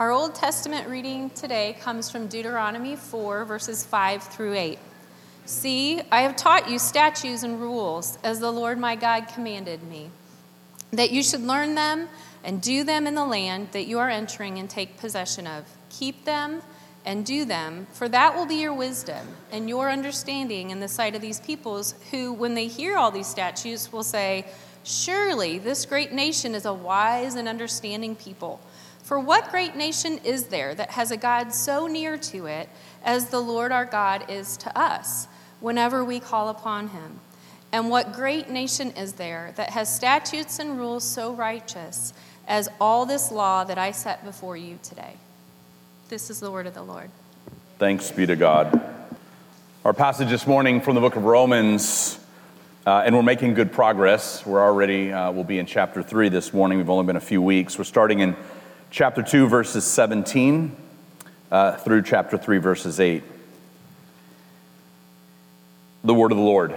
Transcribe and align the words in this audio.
Our 0.00 0.12
Old 0.12 0.34
Testament 0.34 0.88
reading 0.88 1.28
today 1.28 1.76
comes 1.78 2.10
from 2.10 2.26
Deuteronomy 2.26 2.96
4, 2.96 3.44
verses 3.44 3.84
5 3.84 4.22
through 4.22 4.54
8. 4.54 4.78
See, 5.44 6.00
I 6.10 6.22
have 6.22 6.36
taught 6.36 6.70
you 6.70 6.78
statutes 6.78 7.42
and 7.42 7.60
rules 7.60 8.16
as 8.24 8.40
the 8.40 8.50
Lord 8.50 8.78
my 8.78 8.96
God 8.96 9.28
commanded 9.28 9.82
me, 9.82 10.08
that 10.90 11.10
you 11.10 11.22
should 11.22 11.42
learn 11.42 11.74
them 11.74 12.08
and 12.42 12.62
do 12.62 12.82
them 12.82 13.06
in 13.06 13.14
the 13.14 13.26
land 13.26 13.72
that 13.72 13.86
you 13.88 13.98
are 13.98 14.08
entering 14.08 14.58
and 14.58 14.70
take 14.70 14.96
possession 14.96 15.46
of. 15.46 15.66
Keep 15.90 16.24
them 16.24 16.62
and 17.04 17.26
do 17.26 17.44
them, 17.44 17.86
for 17.92 18.08
that 18.08 18.34
will 18.34 18.46
be 18.46 18.54
your 18.54 18.72
wisdom 18.72 19.28
and 19.52 19.68
your 19.68 19.90
understanding 19.90 20.70
in 20.70 20.80
the 20.80 20.88
sight 20.88 21.14
of 21.14 21.20
these 21.20 21.40
peoples, 21.40 21.94
who, 22.10 22.32
when 22.32 22.54
they 22.54 22.68
hear 22.68 22.96
all 22.96 23.10
these 23.10 23.26
statutes, 23.26 23.92
will 23.92 24.02
say, 24.02 24.46
Surely 24.82 25.58
this 25.58 25.84
great 25.84 26.10
nation 26.10 26.54
is 26.54 26.64
a 26.64 26.72
wise 26.72 27.34
and 27.34 27.46
understanding 27.46 28.16
people. 28.16 28.60
For 29.10 29.18
what 29.18 29.50
great 29.50 29.74
nation 29.74 30.20
is 30.22 30.44
there 30.44 30.72
that 30.72 30.92
has 30.92 31.10
a 31.10 31.16
God 31.16 31.52
so 31.52 31.88
near 31.88 32.16
to 32.16 32.46
it 32.46 32.68
as 33.04 33.30
the 33.30 33.40
Lord 33.40 33.72
our 33.72 33.84
God 33.84 34.30
is 34.30 34.56
to 34.58 34.78
us, 34.78 35.26
whenever 35.58 36.04
we 36.04 36.20
call 36.20 36.48
upon 36.48 36.90
him? 36.90 37.18
And 37.72 37.90
what 37.90 38.12
great 38.12 38.50
nation 38.50 38.92
is 38.92 39.14
there 39.14 39.52
that 39.56 39.70
has 39.70 39.92
statutes 39.92 40.60
and 40.60 40.78
rules 40.78 41.02
so 41.02 41.32
righteous 41.32 42.12
as 42.46 42.68
all 42.80 43.04
this 43.04 43.32
law 43.32 43.64
that 43.64 43.78
I 43.78 43.90
set 43.90 44.24
before 44.24 44.56
you 44.56 44.78
today? 44.80 45.14
This 46.08 46.30
is 46.30 46.38
the 46.38 46.52
word 46.52 46.68
of 46.68 46.74
the 46.74 46.84
Lord. 46.84 47.10
Thanks 47.80 48.12
be 48.12 48.26
to 48.26 48.36
God. 48.36 48.80
Our 49.84 49.92
passage 49.92 50.28
this 50.28 50.46
morning 50.46 50.80
from 50.80 50.94
the 50.94 51.00
book 51.00 51.16
of 51.16 51.24
Romans, 51.24 52.16
uh, 52.86 53.02
and 53.04 53.16
we're 53.16 53.24
making 53.24 53.54
good 53.54 53.72
progress. 53.72 54.46
We're 54.46 54.62
already, 54.62 55.12
uh, 55.12 55.32
we'll 55.32 55.42
be 55.42 55.58
in 55.58 55.66
chapter 55.66 56.00
3 56.00 56.28
this 56.28 56.54
morning. 56.54 56.78
We've 56.78 56.88
only 56.88 57.06
been 57.06 57.16
a 57.16 57.20
few 57.20 57.42
weeks. 57.42 57.76
We're 57.76 57.82
starting 57.82 58.20
in 58.20 58.36
chapter 58.90 59.22
2, 59.22 59.46
verses 59.46 59.84
17 59.84 60.76
uh, 61.50 61.76
through 61.76 62.02
chapter 62.02 62.36
3, 62.36 62.58
verses 62.58 62.98
8. 62.98 63.22
The 66.02 66.14
word 66.14 66.32
of 66.32 66.38
the 66.38 66.44
Lord. 66.44 66.74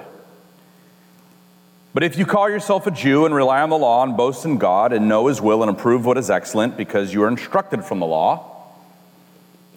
But 1.93 2.03
if 2.03 2.17
you 2.17 2.25
call 2.25 2.49
yourself 2.49 2.87
a 2.87 2.91
Jew 2.91 3.25
and 3.25 3.33
rely 3.33 3.61
on 3.61 3.69
the 3.69 3.77
law 3.77 4.03
and 4.03 4.17
boast 4.17 4.45
in 4.45 4.57
God 4.57 4.93
and 4.93 5.07
know 5.07 5.27
his 5.27 5.41
will 5.41 5.61
and 5.63 5.71
approve 5.71 6.05
what 6.05 6.17
is 6.17 6.29
excellent 6.29 6.77
because 6.77 7.13
you 7.13 7.23
are 7.23 7.27
instructed 7.27 7.83
from 7.83 7.99
the 7.99 8.05
law, 8.05 8.49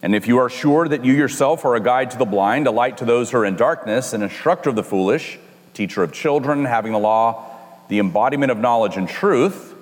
and 0.02 0.14
if 0.14 0.26
you 0.26 0.38
are 0.38 0.50
sure 0.50 0.88
that 0.88 1.04
you 1.04 1.14
yourself 1.14 1.64
are 1.64 1.74
a 1.74 1.80
guide 1.80 2.10
to 2.12 2.18
the 2.18 2.24
blind, 2.24 2.66
a 2.66 2.70
light 2.70 2.98
to 2.98 3.04
those 3.04 3.30
who 3.30 3.38
are 3.38 3.44
in 3.44 3.56
darkness, 3.56 4.12
an 4.12 4.22
instructor 4.22 4.70
of 4.70 4.76
the 4.76 4.82
foolish, 4.82 5.38
teacher 5.74 6.02
of 6.02 6.12
children, 6.12 6.64
having 6.64 6.92
the 6.92 6.98
law, 6.98 7.44
the 7.88 7.98
embodiment 7.98 8.50
of 8.50 8.58
knowledge 8.58 8.96
and 8.96 9.08
truth, 9.08 9.74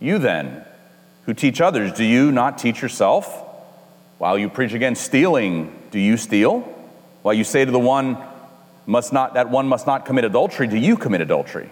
you 0.00 0.18
then, 0.18 0.64
who 1.26 1.34
teach 1.34 1.60
others, 1.60 1.92
do 1.92 2.04
you 2.04 2.32
not 2.32 2.56
teach 2.56 2.80
yourself? 2.80 3.44
While 4.18 4.38
you 4.38 4.48
preach 4.48 4.72
against 4.72 5.04
stealing, 5.04 5.76
do 5.90 5.98
you 5.98 6.16
steal? 6.16 6.60
While 7.22 7.34
you 7.34 7.44
say 7.44 7.64
to 7.64 7.70
the 7.70 7.78
one, 7.78 8.16
must 8.86 9.12
not, 9.12 9.34
that 9.34 9.50
one 9.50 9.66
must 9.66 9.86
not 9.86 10.06
commit 10.06 10.24
adultery, 10.24 10.68
do 10.68 10.76
you 10.76 10.96
commit 10.96 11.20
adultery? 11.20 11.68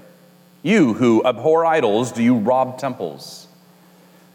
You 0.63 0.95
who 0.95 1.25
abhor 1.25 1.65
idols, 1.65 2.11
do 2.11 2.23
you 2.23 2.35
rob 2.35 2.79
temples? 2.79 3.47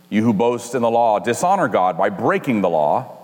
You 0.09 0.23
who 0.23 0.33
boast 0.33 0.73
in 0.73 0.81
the 0.81 0.89
law, 0.89 1.19
dishonor 1.19 1.67
God 1.67 1.97
by 1.97 2.09
breaking 2.09 2.61
the 2.61 2.69
law. 2.69 3.17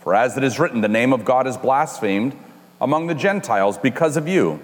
For 0.00 0.14
as 0.14 0.36
it 0.36 0.42
is 0.42 0.58
written, 0.58 0.80
the 0.80 0.88
name 0.88 1.12
of 1.12 1.24
God 1.24 1.46
is 1.46 1.56
blasphemed 1.56 2.36
among 2.80 3.06
the 3.06 3.14
Gentiles 3.14 3.78
because 3.78 4.16
of 4.16 4.26
you. 4.26 4.60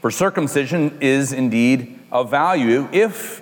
For 0.00 0.10
circumcision 0.10 0.98
is 1.00 1.32
indeed 1.32 1.98
of 2.10 2.30
value 2.30 2.88
if 2.90 3.41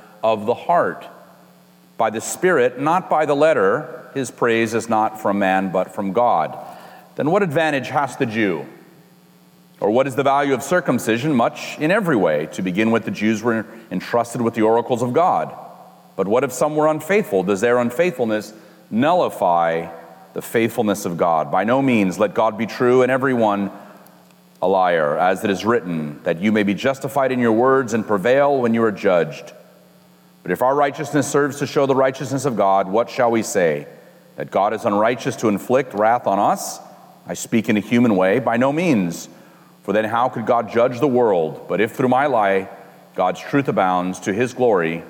of 0.23 0.45
the 0.45 0.53
heart. 0.53 1.07
By 1.97 2.09
the 2.09 2.21
Spirit, 2.21 2.79
not 2.79 3.09
by 3.09 3.25
the 3.25 3.35
letter, 3.35 4.09
his 4.13 4.31
praise 4.31 4.73
is 4.73 4.89
not 4.89 5.21
from 5.21 5.39
man, 5.39 5.71
but 5.71 5.93
from 5.93 6.13
God. 6.13 6.57
Then 7.15 7.29
what 7.31 7.43
advantage 7.43 7.89
has 7.89 8.17
the 8.17 8.25
Jew? 8.25 8.65
Or 9.79 9.89
what 9.89 10.07
is 10.07 10.15
the 10.15 10.23
value 10.23 10.53
of 10.53 10.63
circumcision? 10.63 11.33
Much 11.33 11.77
in 11.79 11.91
every 11.91 12.15
way. 12.15 12.47
To 12.53 12.61
begin 12.61 12.91
with, 12.91 13.05
the 13.05 13.11
Jews 13.11 13.41
were 13.41 13.65
entrusted 13.89 14.41
with 14.41 14.53
the 14.53 14.61
oracles 14.61 15.01
of 15.01 15.11
God. 15.11 15.55
But 16.15 16.27
what 16.27 16.43
if 16.43 16.51
some 16.51 16.75
were 16.75 16.87
unfaithful? 16.87 17.43
Does 17.43 17.61
their 17.61 17.79
unfaithfulness 17.79 18.53
nullify 18.91 19.87
the 20.33 20.41
faithfulness 20.41 21.05
of 21.05 21.17
God? 21.17 21.51
By 21.51 21.63
no 21.63 21.81
means. 21.81 22.19
Let 22.19 22.33
God 22.35 22.57
be 22.57 22.67
true 22.67 23.01
and 23.01 23.11
everyone 23.11 23.71
a 24.61 24.67
liar, 24.67 25.17
as 25.17 25.43
it 25.43 25.49
is 25.49 25.65
written, 25.65 26.21
that 26.23 26.39
you 26.39 26.51
may 26.51 26.61
be 26.61 26.75
justified 26.75 27.31
in 27.31 27.39
your 27.39 27.51
words 27.51 27.93
and 27.93 28.05
prevail 28.05 28.57
when 28.57 28.75
you 28.75 28.83
are 28.83 28.91
judged. 28.91 29.51
But 30.43 30.51
if 30.51 30.61
our 30.61 30.75
righteousness 30.75 31.27
serves 31.27 31.59
to 31.59 31.67
show 31.67 31.85
the 31.85 31.95
righteousness 31.95 32.45
of 32.45 32.55
God, 32.55 32.87
what 32.87 33.09
shall 33.09 33.31
we 33.31 33.43
say? 33.43 33.87
That 34.35 34.51
God 34.51 34.73
is 34.73 34.85
unrighteous 34.85 35.35
to 35.37 35.49
inflict 35.49 35.93
wrath 35.93 36.27
on 36.27 36.39
us? 36.39 36.79
I 37.27 37.35
speak 37.35 37.69
in 37.69 37.77
a 37.77 37.81
human 37.81 38.15
way? 38.15 38.39
By 38.39 38.57
no 38.57 38.73
means. 38.73 39.29
For 39.83 39.93
then 39.93 40.05
how 40.05 40.29
could 40.29 40.45
God 40.45 40.71
judge 40.71 40.99
the 40.99 41.07
world? 41.07 41.65
But 41.67 41.81
if 41.81 41.93
through 41.93 42.09
my 42.09 42.27
lie 42.27 42.69
God's 43.15 43.39
truth 43.39 43.67
abounds 43.67 44.19
to 44.21 44.33
his 44.33 44.53
glory, 44.53 45.03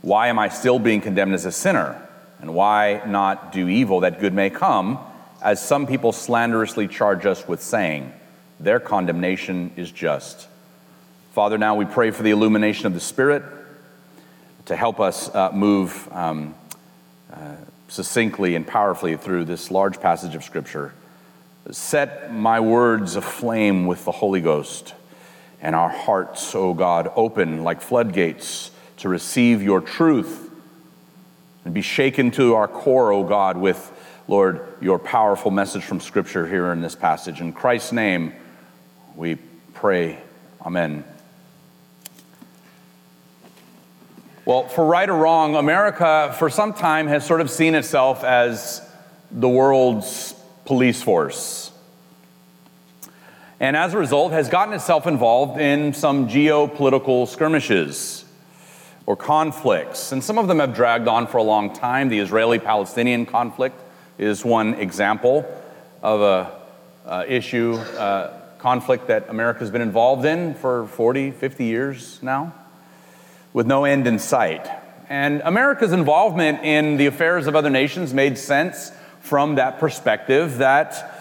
why 0.00 0.28
am 0.28 0.38
I 0.38 0.48
still 0.48 0.78
being 0.78 1.00
condemned 1.00 1.34
as 1.34 1.44
a 1.44 1.52
sinner? 1.52 2.00
And 2.40 2.54
why 2.54 3.02
not 3.06 3.52
do 3.52 3.68
evil 3.68 4.00
that 4.00 4.20
good 4.20 4.34
may 4.34 4.50
come? 4.50 4.98
as 5.44 5.64
some 5.64 5.86
people 5.86 6.10
slanderously 6.10 6.88
charge 6.88 7.26
us 7.26 7.46
with 7.46 7.62
saying, 7.62 8.10
their 8.58 8.80
condemnation 8.80 9.70
is 9.76 9.92
just. 9.92 10.48
Father, 11.32 11.58
now 11.58 11.74
we 11.74 11.84
pray 11.84 12.10
for 12.10 12.22
the 12.22 12.30
illumination 12.30 12.86
of 12.86 12.94
the 12.94 13.00
Spirit 13.00 13.42
to 14.66 14.76
help 14.76 15.00
us 15.00 15.32
uh, 15.34 15.52
move 15.52 16.08
um, 16.12 16.54
uh, 17.32 17.56
succinctly 17.88 18.54
and 18.54 18.66
powerfully 18.66 19.16
through 19.16 19.44
this 19.44 19.70
large 19.70 20.00
passage 20.00 20.34
of 20.34 20.44
Scripture. 20.44 20.92
Set 21.70 22.32
my 22.32 22.60
words 22.60 23.16
aflame 23.16 23.86
with 23.86 24.04
the 24.04 24.12
Holy 24.12 24.40
Ghost 24.40 24.94
and 25.60 25.74
our 25.74 25.88
hearts, 25.88 26.54
O 26.54 26.74
God, 26.74 27.10
open 27.16 27.64
like 27.64 27.80
floodgates 27.80 28.70
to 28.98 29.08
receive 29.08 29.62
your 29.62 29.80
truth 29.80 30.50
and 31.64 31.72
be 31.72 31.80
shaken 31.80 32.30
to 32.32 32.54
our 32.54 32.68
core, 32.68 33.12
O 33.12 33.24
God, 33.24 33.56
with 33.56 33.90
Lord, 34.28 34.66
your 34.80 34.98
powerful 34.98 35.50
message 35.50 35.82
from 35.82 36.00
Scripture 36.00 36.46
here 36.46 36.72
in 36.72 36.80
this 36.80 36.94
passage. 36.94 37.40
In 37.40 37.52
Christ's 37.52 37.92
name, 37.92 38.34
we 39.16 39.36
pray. 39.74 40.18
Amen. 40.64 41.04
Well, 44.46 44.68
for 44.68 44.84
right 44.84 45.08
or 45.08 45.16
wrong, 45.16 45.56
America 45.56 46.34
for 46.38 46.50
some 46.50 46.74
time 46.74 47.06
has 47.06 47.26
sort 47.26 47.40
of 47.40 47.50
seen 47.50 47.74
itself 47.74 48.24
as 48.24 48.86
the 49.30 49.48
world's 49.48 50.34
police 50.66 51.02
force. 51.02 51.70
And 53.58 53.74
as 53.74 53.94
a 53.94 53.98
result, 53.98 54.32
has 54.32 54.50
gotten 54.50 54.74
itself 54.74 55.06
involved 55.06 55.58
in 55.58 55.94
some 55.94 56.28
geopolitical 56.28 57.26
skirmishes 57.26 58.26
or 59.06 59.16
conflicts. 59.16 60.12
And 60.12 60.22
some 60.22 60.36
of 60.36 60.46
them 60.46 60.58
have 60.58 60.74
dragged 60.74 61.08
on 61.08 61.26
for 61.26 61.38
a 61.38 61.42
long 61.42 61.72
time. 61.72 62.10
The 62.10 62.18
Israeli 62.18 62.58
Palestinian 62.58 63.24
conflict 63.24 63.80
is 64.18 64.44
one 64.44 64.74
example 64.74 65.46
of 66.02 66.20
a 66.20 66.60
uh, 67.08 67.24
issue, 67.26 67.76
uh, 67.76 68.38
conflict 68.58 69.06
that 69.06 69.30
America's 69.30 69.70
been 69.70 69.80
involved 69.80 70.26
in 70.26 70.54
for 70.54 70.86
40, 70.88 71.30
50 71.30 71.64
years 71.64 72.22
now, 72.22 72.52
with 73.54 73.66
no 73.66 73.86
end 73.86 74.06
in 74.06 74.18
sight. 74.18 74.68
And 75.08 75.40
America's 75.44 75.92
involvement 75.92 76.62
in 76.64 76.98
the 76.98 77.06
affairs 77.06 77.46
of 77.46 77.56
other 77.56 77.70
nations 77.70 78.12
made 78.12 78.36
sense 78.36 78.92
from 79.20 79.54
that 79.54 79.78
perspective 79.78 80.58
that 80.58 81.12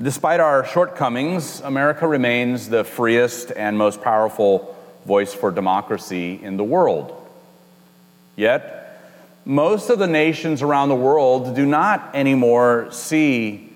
despite 0.00 0.40
our 0.40 0.64
shortcomings, 0.64 1.60
America 1.60 2.06
remains 2.06 2.68
the 2.68 2.84
freest 2.84 3.52
and 3.54 3.76
most 3.76 4.00
powerful 4.00 4.74
voice 5.04 5.34
for 5.34 5.50
democracy 5.50 6.40
in 6.42 6.56
the 6.56 6.64
world. 6.64 7.12
Yet, 8.36 8.80
most 9.44 9.90
of 9.90 9.98
the 9.98 10.06
nations 10.06 10.62
around 10.62 10.88
the 10.88 10.94
world 10.94 11.54
do 11.56 11.66
not 11.66 12.14
anymore 12.14 12.88
see 12.92 13.72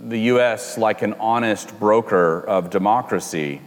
the 0.00 0.18
US 0.32 0.78
like 0.78 1.02
an 1.02 1.14
honest 1.14 1.78
broker 1.78 2.40
of 2.40 2.70
democracy. 2.70 3.60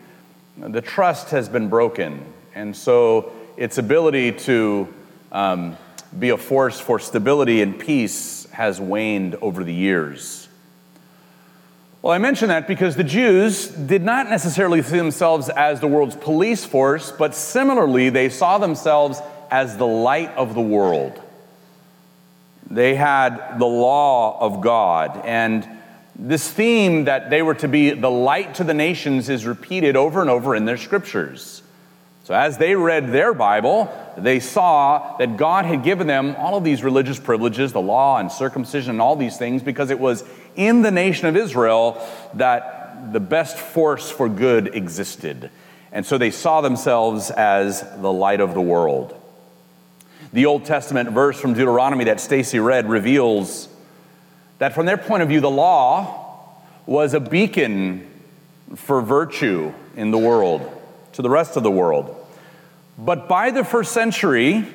The 0.57 0.81
trust 0.81 1.29
has 1.29 1.47
been 1.47 1.69
broken, 1.69 2.25
and 2.55 2.75
so 2.75 3.31
its 3.61 3.77
ability 3.77 4.31
to 4.31 4.91
um, 5.31 5.77
be 6.17 6.29
a 6.29 6.37
force 6.37 6.79
for 6.79 6.97
stability 6.97 7.61
and 7.61 7.79
peace 7.79 8.47
has 8.49 8.81
waned 8.81 9.35
over 9.35 9.63
the 9.63 9.73
years. 9.73 10.47
Well, 12.01 12.11
I 12.11 12.17
mention 12.17 12.47
that 12.47 12.67
because 12.67 12.95
the 12.95 13.03
Jews 13.03 13.67
did 13.67 14.01
not 14.01 14.27
necessarily 14.27 14.81
see 14.81 14.97
themselves 14.97 15.47
as 15.47 15.79
the 15.79 15.85
world's 15.85 16.15
police 16.15 16.65
force, 16.65 17.11
but 17.11 17.35
similarly, 17.35 18.09
they 18.09 18.29
saw 18.29 18.57
themselves 18.57 19.21
as 19.51 19.77
the 19.77 19.85
light 19.85 20.31
of 20.31 20.55
the 20.55 20.61
world. 20.61 21.21
They 22.67 22.95
had 22.95 23.59
the 23.59 23.67
law 23.67 24.39
of 24.39 24.61
God, 24.61 25.21
and 25.23 25.67
this 26.15 26.49
theme 26.49 27.05
that 27.05 27.29
they 27.29 27.43
were 27.43 27.53
to 27.55 27.67
be 27.67 27.91
the 27.91 28.09
light 28.09 28.55
to 28.55 28.63
the 28.63 28.73
nations 28.73 29.29
is 29.29 29.45
repeated 29.45 29.95
over 29.95 30.19
and 30.19 30.31
over 30.31 30.55
in 30.55 30.65
their 30.65 30.77
scriptures. 30.77 31.61
So, 32.31 32.35
as 32.37 32.57
they 32.57 32.75
read 32.75 33.11
their 33.11 33.33
Bible, 33.33 33.93
they 34.17 34.39
saw 34.39 35.17
that 35.17 35.35
God 35.35 35.65
had 35.65 35.83
given 35.83 36.07
them 36.07 36.33
all 36.37 36.55
of 36.55 36.63
these 36.63 36.81
religious 36.81 37.19
privileges, 37.19 37.73
the 37.73 37.81
law 37.81 38.19
and 38.19 38.31
circumcision 38.31 38.91
and 38.91 39.01
all 39.01 39.17
these 39.17 39.35
things, 39.35 39.61
because 39.61 39.89
it 39.89 39.99
was 39.99 40.23
in 40.55 40.81
the 40.81 40.91
nation 40.91 41.27
of 41.27 41.35
Israel 41.35 42.01
that 42.35 43.11
the 43.11 43.19
best 43.19 43.57
force 43.57 44.09
for 44.09 44.29
good 44.29 44.73
existed. 44.73 45.49
And 45.91 46.05
so 46.05 46.17
they 46.17 46.31
saw 46.31 46.61
themselves 46.61 47.31
as 47.31 47.81
the 47.99 48.13
light 48.13 48.39
of 48.39 48.53
the 48.53 48.61
world. 48.61 49.13
The 50.31 50.45
Old 50.45 50.63
Testament 50.63 51.09
verse 51.09 51.37
from 51.37 51.53
Deuteronomy 51.53 52.05
that 52.05 52.21
Stacy 52.21 52.59
read 52.59 52.89
reveals 52.89 53.67
that 54.59 54.73
from 54.73 54.85
their 54.85 54.95
point 54.95 55.21
of 55.21 55.27
view, 55.27 55.41
the 55.41 55.51
law 55.51 56.47
was 56.85 57.13
a 57.13 57.19
beacon 57.19 58.09
for 58.77 59.01
virtue 59.01 59.73
in 59.97 60.11
the 60.11 60.17
world 60.17 60.77
to 61.11 61.21
the 61.21 61.29
rest 61.29 61.57
of 61.57 61.63
the 61.63 61.71
world. 61.71 62.19
But 62.97 63.27
by 63.27 63.51
the 63.51 63.63
first 63.63 63.91
century, 63.93 64.67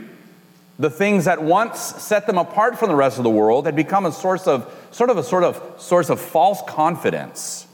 the 0.79 0.91
things 0.91 1.25
that 1.25 1.43
once 1.43 1.81
set 1.81 2.27
them 2.27 2.39
apart 2.39 2.79
from 2.79 2.89
the 2.89 2.95
rest 2.95 3.19
of 3.19 3.25
the 3.25 3.31
world 3.31 3.67
had 3.67 3.77
become 3.77 4.05
a 4.05 4.13
source 4.13 4.47
of 4.47 4.71
sort 4.91 5.11
of 5.11 5.17
a 5.17 5.23
sort 5.23 5.45
of 5.45 5.63
source 5.79 6.11
of 6.11 6.21
false 6.21 6.61
confidence. 6.67 7.67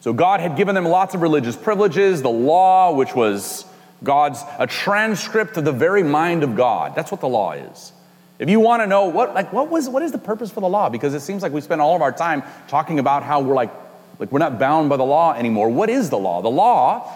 So 0.00 0.12
God 0.12 0.40
had 0.40 0.56
given 0.56 0.74
them 0.74 0.86
lots 0.86 1.14
of 1.14 1.22
religious 1.22 1.56
privileges, 1.56 2.22
the 2.22 2.30
law, 2.30 2.94
which 2.94 3.14
was 3.14 3.66
God's 4.02 4.42
a 4.58 4.66
transcript 4.66 5.56
of 5.58 5.64
the 5.64 5.72
very 5.72 6.02
mind 6.02 6.42
of 6.42 6.56
God. 6.56 6.94
That's 6.94 7.12
what 7.12 7.20
the 7.20 7.28
law 7.28 7.52
is. 7.52 7.92
If 8.38 8.48
you 8.48 8.58
want 8.58 8.82
to 8.82 8.86
know 8.86 9.04
what 9.04 9.34
like 9.34 9.52
what 9.52 9.68
was 9.68 9.88
what 9.88 10.02
is 10.02 10.12
the 10.12 10.18
purpose 10.18 10.50
for 10.50 10.60
the 10.60 10.68
law? 10.68 10.88
Because 10.88 11.12
it 11.12 11.20
seems 11.20 11.42
like 11.42 11.52
we 11.52 11.60
spend 11.60 11.82
all 11.82 11.94
of 11.94 12.02
our 12.02 12.12
time 12.12 12.42
talking 12.68 12.98
about 12.98 13.22
how 13.22 13.42
we're 13.42 13.54
like 13.54 13.70
like 14.18 14.32
we're 14.32 14.38
not 14.38 14.58
bound 14.58 14.88
by 14.88 14.96
the 14.96 15.04
law 15.04 15.34
anymore. 15.34 15.68
What 15.68 15.90
is 15.90 16.08
the 16.08 16.18
law? 16.18 16.40
The 16.40 16.48
law 16.48 17.14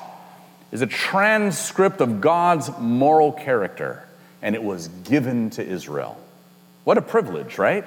is 0.75 0.82
a 0.82 0.87
transcript 0.88 2.00
of 2.00 2.21
God's 2.21 2.69
moral 2.81 3.31
character, 3.31 4.03
and 4.43 4.56
it 4.56 4.62
was 4.62 4.88
given 4.88 5.50
to 5.50 5.65
Israel. 5.65 6.19
What 6.82 6.99
a 6.99 7.03
privilege, 7.03 7.59
right? 7.59 7.85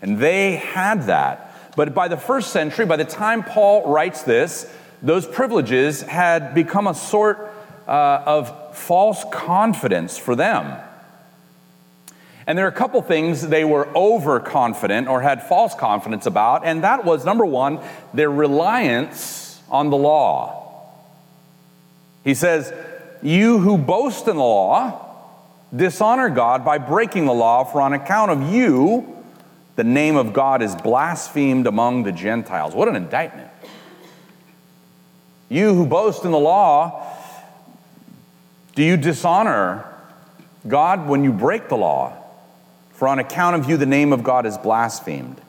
And 0.00 0.18
they 0.18 0.56
had 0.56 1.02
that. 1.08 1.54
But 1.76 1.94
by 1.94 2.08
the 2.08 2.16
first 2.16 2.54
century, 2.54 2.86
by 2.86 2.96
the 2.96 3.04
time 3.04 3.42
Paul 3.42 3.92
writes 3.92 4.22
this, 4.22 4.72
those 5.02 5.26
privileges 5.26 6.00
had 6.00 6.54
become 6.54 6.86
a 6.86 6.94
sort 6.94 7.52
uh, 7.86 8.22
of 8.24 8.76
false 8.78 9.22
confidence 9.30 10.16
for 10.16 10.34
them. 10.34 10.80
And 12.46 12.56
there 12.56 12.64
are 12.64 12.70
a 12.70 12.72
couple 12.72 13.02
things 13.02 13.46
they 13.46 13.64
were 13.64 13.86
overconfident 13.94 15.06
or 15.06 15.20
had 15.20 15.42
false 15.42 15.74
confidence 15.74 16.24
about, 16.24 16.64
and 16.64 16.82
that 16.82 17.04
was 17.04 17.26
number 17.26 17.44
one, 17.44 17.78
their 18.14 18.30
reliance 18.30 19.60
on 19.68 19.90
the 19.90 19.98
law. 19.98 20.59
He 22.24 22.34
says, 22.34 22.72
You 23.22 23.58
who 23.58 23.78
boast 23.78 24.28
in 24.28 24.36
the 24.36 24.42
law 24.42 25.06
dishonor 25.74 26.30
God 26.30 26.64
by 26.64 26.78
breaking 26.78 27.26
the 27.26 27.32
law, 27.32 27.64
for 27.64 27.80
on 27.80 27.92
account 27.92 28.30
of 28.30 28.52
you, 28.52 29.16
the 29.76 29.84
name 29.84 30.16
of 30.16 30.32
God 30.32 30.62
is 30.62 30.74
blasphemed 30.74 31.66
among 31.66 32.02
the 32.02 32.12
Gentiles. 32.12 32.74
What 32.74 32.88
an 32.88 32.96
indictment. 32.96 33.50
You 35.48 35.74
who 35.74 35.86
boast 35.86 36.24
in 36.24 36.30
the 36.30 36.38
law 36.38 37.06
do 38.74 38.84
you 38.84 38.96
dishonor 38.96 39.84
God 40.66 41.08
when 41.08 41.24
you 41.24 41.32
break 41.32 41.68
the 41.68 41.76
law? 41.76 42.16
For 42.92 43.08
on 43.08 43.18
account 43.18 43.56
of 43.56 43.68
you, 43.68 43.76
the 43.76 43.86
name 43.86 44.12
of 44.12 44.22
God 44.22 44.46
is 44.46 44.58
blasphemed. 44.58 45.40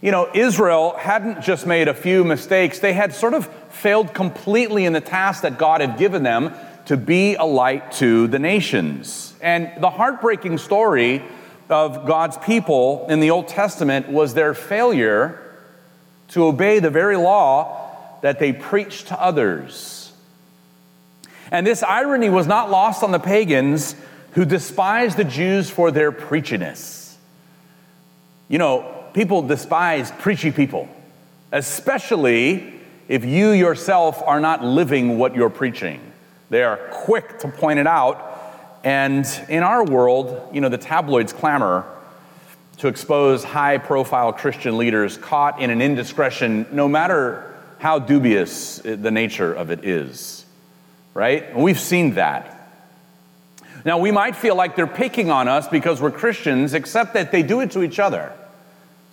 You 0.00 0.12
know, 0.12 0.30
Israel 0.34 0.94
hadn't 0.98 1.42
just 1.42 1.66
made 1.66 1.88
a 1.88 1.94
few 1.94 2.22
mistakes, 2.22 2.78
they 2.78 2.92
had 2.92 3.14
sort 3.14 3.34
of 3.34 3.48
failed 3.76 4.14
completely 4.14 4.84
in 4.84 4.92
the 4.92 5.00
task 5.00 5.42
that 5.42 5.58
God 5.58 5.80
had 5.80 5.98
given 5.98 6.22
them 6.22 6.54
to 6.86 6.96
be 6.96 7.34
a 7.34 7.44
light 7.44 7.92
to 7.92 8.26
the 8.28 8.38
nations. 8.38 9.34
And 9.40 9.70
the 9.80 9.90
heartbreaking 9.90 10.58
story 10.58 11.22
of 11.68 12.06
God's 12.06 12.38
people 12.38 13.06
in 13.08 13.20
the 13.20 13.30
Old 13.30 13.48
Testament 13.48 14.08
was 14.08 14.34
their 14.34 14.54
failure 14.54 15.40
to 16.28 16.46
obey 16.46 16.78
the 16.78 16.90
very 16.90 17.16
law 17.16 18.18
that 18.22 18.38
they 18.38 18.52
preached 18.52 19.08
to 19.08 19.20
others. 19.20 20.12
And 21.50 21.66
this 21.66 21.82
irony 21.82 22.30
was 22.30 22.46
not 22.46 22.70
lost 22.70 23.02
on 23.02 23.12
the 23.12 23.18
pagans 23.18 23.94
who 24.32 24.44
despised 24.44 25.16
the 25.16 25.24
Jews 25.24 25.70
for 25.70 25.90
their 25.90 26.12
preachiness. 26.12 27.14
You 28.48 28.58
know, 28.58 29.04
people 29.12 29.42
despise 29.42 30.10
preachy 30.12 30.50
people, 30.50 30.88
especially 31.52 32.75
if 33.08 33.24
you 33.24 33.50
yourself 33.50 34.22
are 34.26 34.40
not 34.40 34.64
living 34.64 35.18
what 35.18 35.34
you're 35.34 35.50
preaching. 35.50 36.00
They 36.50 36.62
are 36.62 36.76
quick 36.90 37.40
to 37.40 37.48
point 37.48 37.78
it 37.78 37.86
out. 37.86 38.32
And 38.84 39.26
in 39.48 39.62
our 39.62 39.84
world, 39.84 40.50
you 40.52 40.60
know, 40.60 40.68
the 40.68 40.78
tabloids 40.78 41.32
clamor 41.32 41.84
to 42.78 42.88
expose 42.88 43.42
high 43.42 43.78
profile 43.78 44.32
Christian 44.32 44.78
leaders 44.78 45.16
caught 45.16 45.60
in 45.60 45.70
an 45.70 45.82
indiscretion, 45.82 46.66
no 46.70 46.86
matter 46.88 47.54
how 47.78 47.98
dubious 47.98 48.78
the 48.78 49.10
nature 49.10 49.52
of 49.52 49.70
it 49.70 49.84
is 49.84 50.46
right? 51.16 51.44
And 51.48 51.62
we've 51.62 51.80
seen 51.80 52.14
that. 52.14 52.52
Now, 53.86 53.96
we 53.98 54.10
might 54.10 54.36
feel 54.36 54.54
like 54.54 54.76
they're 54.76 54.86
picking 54.86 55.30
on 55.30 55.48
us 55.48 55.66
because 55.66 55.98
we're 55.98 56.10
Christians, 56.10 56.74
except 56.74 57.14
that 57.14 57.32
they 57.32 57.42
do 57.42 57.60
it 57.60 57.70
to 57.70 57.82
each 57.82 57.98
other. 57.98 58.34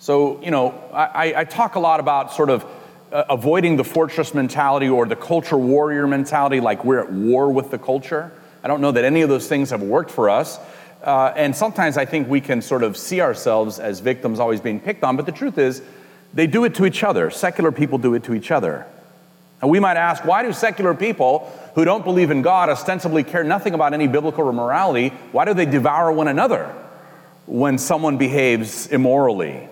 So, 0.00 0.42
you 0.42 0.50
know, 0.50 0.74
I, 0.92 1.32
I 1.34 1.44
talk 1.44 1.76
a 1.76 1.80
lot 1.80 2.00
about 2.00 2.30
sort 2.34 2.50
of 2.50 2.66
uh, 3.14 3.24
avoiding 3.30 3.76
the 3.76 3.84
fortress 3.84 4.34
mentality 4.34 4.88
or 4.88 5.06
the 5.06 5.14
culture 5.14 5.56
warrior 5.56 6.06
mentality, 6.06 6.58
like 6.58 6.84
we're 6.84 6.98
at 6.98 7.12
war 7.12 7.48
with 7.48 7.70
the 7.70 7.78
culture. 7.78 8.32
I 8.62 8.66
don't 8.66 8.80
know 8.80 8.90
that 8.90 9.04
any 9.04 9.22
of 9.22 9.28
those 9.28 9.46
things 9.46 9.70
have 9.70 9.82
worked 9.82 10.10
for 10.10 10.28
us. 10.28 10.58
Uh, 11.00 11.32
and 11.36 11.54
sometimes 11.54 11.96
I 11.96 12.06
think 12.06 12.28
we 12.28 12.40
can 12.40 12.60
sort 12.60 12.82
of 12.82 12.96
see 12.96 13.20
ourselves 13.20 13.78
as 13.78 14.00
victims 14.00 14.40
always 14.40 14.60
being 14.60 14.80
picked 14.80 15.04
on, 15.04 15.16
but 15.16 15.26
the 15.26 15.32
truth 15.32 15.58
is, 15.58 15.80
they 16.32 16.48
do 16.48 16.64
it 16.64 16.74
to 16.74 16.86
each 16.86 17.04
other. 17.04 17.30
Secular 17.30 17.70
people 17.70 17.98
do 17.98 18.14
it 18.14 18.24
to 18.24 18.34
each 18.34 18.50
other. 18.50 18.84
And 19.62 19.70
we 19.70 19.78
might 19.78 19.96
ask, 19.96 20.24
why 20.24 20.42
do 20.42 20.52
secular 20.52 20.92
people 20.92 21.52
who 21.76 21.84
don't 21.84 22.04
believe 22.04 22.32
in 22.32 22.42
God 22.42 22.68
ostensibly 22.68 23.22
care 23.22 23.44
nothing 23.44 23.74
about 23.74 23.94
any 23.94 24.08
biblical 24.08 24.52
morality? 24.52 25.10
Why 25.30 25.44
do 25.44 25.54
they 25.54 25.66
devour 25.66 26.10
one 26.10 26.26
another 26.26 26.74
when 27.46 27.78
someone 27.78 28.18
behaves 28.18 28.88
immorally? 28.88 29.68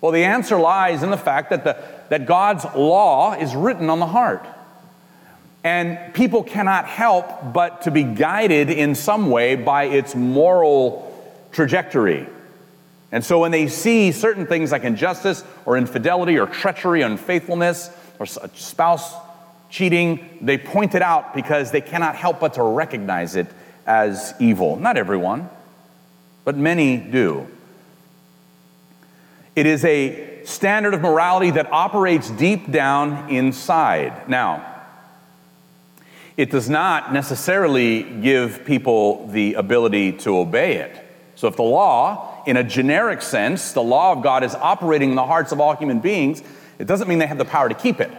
Well, 0.00 0.12
the 0.12 0.24
answer 0.24 0.58
lies 0.58 1.02
in 1.02 1.10
the 1.10 1.16
fact 1.16 1.50
that, 1.50 1.64
the, 1.64 1.76
that 2.08 2.26
God's 2.26 2.64
law 2.76 3.34
is 3.34 3.54
written 3.54 3.90
on 3.90 3.98
the 3.98 4.06
heart. 4.06 4.46
And 5.64 6.14
people 6.14 6.44
cannot 6.44 6.86
help 6.86 7.52
but 7.52 7.82
to 7.82 7.90
be 7.90 8.04
guided 8.04 8.70
in 8.70 8.94
some 8.94 9.28
way 9.30 9.56
by 9.56 9.84
its 9.84 10.14
moral 10.14 11.04
trajectory. 11.50 12.28
And 13.10 13.24
so 13.24 13.40
when 13.40 13.50
they 13.50 13.68
see 13.68 14.12
certain 14.12 14.46
things 14.46 14.70
like 14.70 14.84
injustice 14.84 15.42
or 15.64 15.76
infidelity 15.76 16.38
or 16.38 16.46
treachery, 16.46 17.02
unfaithfulness, 17.02 17.90
or 18.18 18.24
uh, 18.24 18.48
spouse 18.54 19.14
cheating, 19.70 20.38
they 20.40 20.58
point 20.58 20.94
it 20.94 21.02
out 21.02 21.34
because 21.34 21.70
they 21.70 21.80
cannot 21.80 22.14
help 22.14 22.40
but 22.40 22.54
to 22.54 22.62
recognize 22.62 23.34
it 23.34 23.46
as 23.86 24.34
evil. 24.38 24.76
Not 24.76 24.96
everyone, 24.96 25.48
but 26.44 26.56
many 26.56 26.98
do. 26.98 27.48
It 29.58 29.66
is 29.66 29.84
a 29.84 30.44
standard 30.44 30.94
of 30.94 31.00
morality 31.00 31.50
that 31.50 31.72
operates 31.72 32.30
deep 32.30 32.70
down 32.70 33.28
inside. 33.28 34.28
Now, 34.28 34.64
it 36.36 36.52
does 36.52 36.70
not 36.70 37.12
necessarily 37.12 38.04
give 38.04 38.64
people 38.64 39.26
the 39.26 39.54
ability 39.54 40.12
to 40.18 40.38
obey 40.38 40.76
it. 40.76 41.04
So 41.34 41.48
if 41.48 41.56
the 41.56 41.64
law, 41.64 42.44
in 42.46 42.56
a 42.56 42.62
generic 42.62 43.20
sense, 43.20 43.72
the 43.72 43.82
law 43.82 44.12
of 44.12 44.22
God 44.22 44.44
is 44.44 44.54
operating 44.54 45.10
in 45.10 45.16
the 45.16 45.26
hearts 45.26 45.50
of 45.50 45.60
all 45.60 45.74
human 45.74 45.98
beings, 45.98 46.40
it 46.78 46.86
doesn't 46.86 47.08
mean 47.08 47.18
they 47.18 47.26
have 47.26 47.36
the 47.36 47.44
power 47.44 47.68
to 47.68 47.74
keep 47.74 47.98
it, 47.98 48.12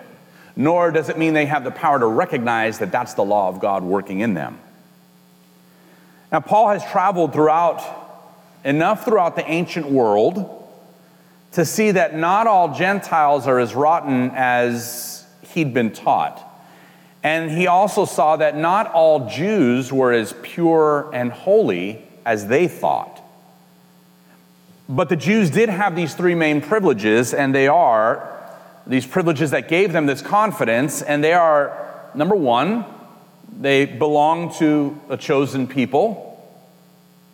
nor 0.58 0.91
does 0.91 1.08
it 1.08 1.17
mean 1.17 1.34
they 1.34 1.46
have 1.46 1.63
the 1.63 1.72
power 1.72 2.00
to 2.00 2.05
recognize 2.05 2.79
that 2.79 2.91
that's 2.91 3.13
the 3.13 3.24
law 3.24 3.48
of 3.48 3.62
God 3.62 3.81
working 3.81 4.19
in 4.19 4.34
them. 4.34 4.60
Now, 6.34 6.41
Paul 6.41 6.67
has 6.67 6.84
traveled 6.91 7.31
throughout 7.31 7.81
enough 8.65 9.05
throughout 9.05 9.38
the 9.38 9.50
ancient 9.50 9.89
world 9.89 10.58
to 11.53 11.65
see 11.65 11.91
that 11.91 12.15
not 12.15 12.48
all 12.48 12.74
Gentiles 12.74 13.48
are 13.48 13.60
as 13.60 13.74
rotten 13.74 14.32
as 14.36 15.25
he'd 15.41 15.74
been 15.74 15.91
taught. 15.91 16.46
And 17.24 17.51
he 17.51 17.68
also 17.68 18.06
saw 18.06 18.38
that 18.38 18.56
not 18.56 18.91
all 18.94 19.27
Jews 19.29 19.91
were 19.91 20.13
as 20.13 20.34
pure 20.41 21.10
and 21.13 21.32
holy 21.32 22.08
as 22.25 22.48
they 22.48 22.68
thought. 22.68 23.22
But 24.88 25.10
the 25.10 25.15
Jews 25.15 25.50
did 25.50 25.70
have 25.70 25.96
these 25.96 26.15
three 26.15 26.36
main 26.36 26.62
privileges, 26.62 27.34
and 27.34 27.53
they 27.53 27.68
are 27.68 28.39
these 28.88 29.06
privileges 29.06 29.51
that 29.51 29.68
gave 29.68 29.91
them 29.91 30.06
this 30.06 30.22
confidence, 30.22 31.01
and 31.01 31.24
they 31.24 31.34
are 31.34 32.10
number 32.15 32.36
one, 32.36 32.86
they 33.60 33.86
belong 33.86 34.53
to 34.56 35.00
a 35.10 35.18
chosen 35.18 35.68
people. 35.68 36.25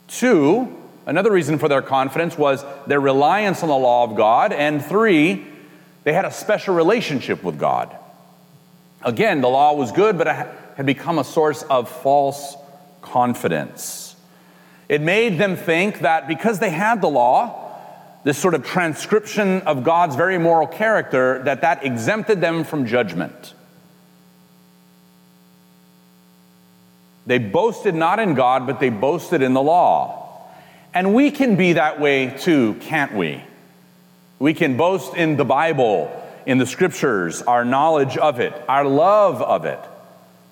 Two, 0.07 0.75
another 1.05 1.31
reason 1.31 1.57
for 1.57 1.67
their 1.67 1.81
confidence 1.81 2.37
was 2.37 2.63
their 2.87 2.99
reliance 2.99 3.63
on 3.63 3.69
the 3.69 3.75
law 3.75 4.03
of 4.03 4.15
God. 4.15 4.53
And 4.53 4.83
three, 4.83 5.45
they 6.03 6.13
had 6.13 6.25
a 6.25 6.31
special 6.31 6.75
relationship 6.75 7.43
with 7.43 7.57
God. 7.57 7.95
Again, 9.03 9.41
the 9.41 9.49
law 9.49 9.73
was 9.73 9.91
good, 9.91 10.17
but 10.17 10.27
it 10.27 10.47
had 10.77 10.85
become 10.85 11.19
a 11.19 11.23
source 11.23 11.63
of 11.63 11.89
false 11.89 12.55
confidence. 13.01 14.15
It 14.89 15.01
made 15.01 15.37
them 15.37 15.55
think 15.55 15.99
that 15.99 16.27
because 16.27 16.59
they 16.59 16.69
had 16.69 17.01
the 17.01 17.09
law, 17.09 17.61
this 18.23 18.37
sort 18.37 18.55
of 18.55 18.65
transcription 18.65 19.61
of 19.61 19.83
God's 19.83 20.15
very 20.15 20.37
moral 20.37 20.67
character, 20.67 21.43
that 21.43 21.61
that 21.61 21.85
exempted 21.85 22.41
them 22.41 22.63
from 22.63 22.85
judgment. 22.85 23.53
They 27.27 27.37
boasted 27.39 27.95
not 27.95 28.19
in 28.19 28.33
God, 28.33 28.67
but 28.67 28.79
they 28.79 28.89
boasted 28.89 29.41
in 29.41 29.53
the 29.53 29.61
law. 29.61 30.24
And 30.95 31.13
we 31.13 31.29
can 31.29 31.57
be 31.57 31.73
that 31.73 31.99
way 31.99 32.29
too, 32.29 32.75
can't 32.75 33.13
we? 33.13 33.43
We 34.39 34.53
can 34.53 34.77
boast 34.77 35.13
in 35.13 35.35
the 35.35 35.43
Bible, 35.43 36.09
in 36.45 36.57
the 36.57 36.65
scriptures, 36.65 37.41
our 37.41 37.65
knowledge 37.65 38.15
of 38.15 38.39
it, 38.39 38.53
our 38.69 38.85
love 38.85 39.41
of 39.41 39.65
it, 39.65 39.79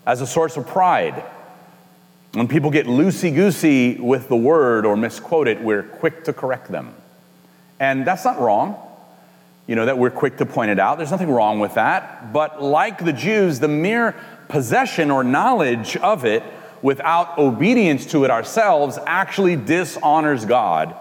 as 0.06 0.20
a 0.20 0.28
source 0.28 0.58
of 0.58 0.68
pride. 0.68 1.24
When 2.34 2.50
people 2.50 2.72
get 2.72 2.88
loosey 2.88 3.34
goosey 3.34 3.96
with 3.96 4.28
the 4.28 4.36
word 4.36 4.86
or 4.86 4.98
misquote 4.98 5.48
it, 5.48 5.62
we're 5.62 5.84
quick 5.84 6.26
to 6.26 6.34
correct 6.34 6.70
them. 6.70 6.94
And 7.80 8.06
that's 8.06 8.26
not 8.26 8.38
wrong. 8.42 8.76
You 9.66 9.76
know, 9.76 9.86
that 9.86 9.98
we're 9.98 10.12
quick 10.12 10.38
to 10.38 10.46
point 10.46 10.72
it 10.72 10.80
out. 10.80 10.98
There's 10.98 11.12
nothing 11.12 11.32
wrong 11.32 11.62
with 11.62 11.76
that. 11.76 12.34
But 12.34 12.62
like 12.62 13.06
the 13.06 13.14
Jews, 13.14 13.60
the 13.60 13.70
mere 13.70 14.14
possession 14.50 15.10
or 15.10 15.24
knowledge 15.24 15.96
of 15.96 16.26
it 16.26 16.44
without 16.84 17.40
obedience 17.40 18.06
to 18.08 18.26
it 18.26 18.30
ourselves 18.30 19.00
actually 19.08 19.56
dishonors 19.56 20.46
God 20.46 20.96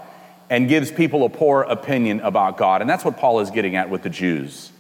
and 0.48 0.68
gives 0.68 0.90
people 0.90 1.24
a 1.24 1.28
poor 1.28 1.62
opinion 1.62 2.20
about 2.20 2.56
God. 2.56 2.80
And 2.80 2.88
that's 2.88 3.04
what 3.04 3.18
Paul 3.18 3.40
is 3.40 3.50
getting 3.50 3.76
at 3.76 3.90
with 3.90 4.02
the 4.02 4.08
Jews, 4.08 4.70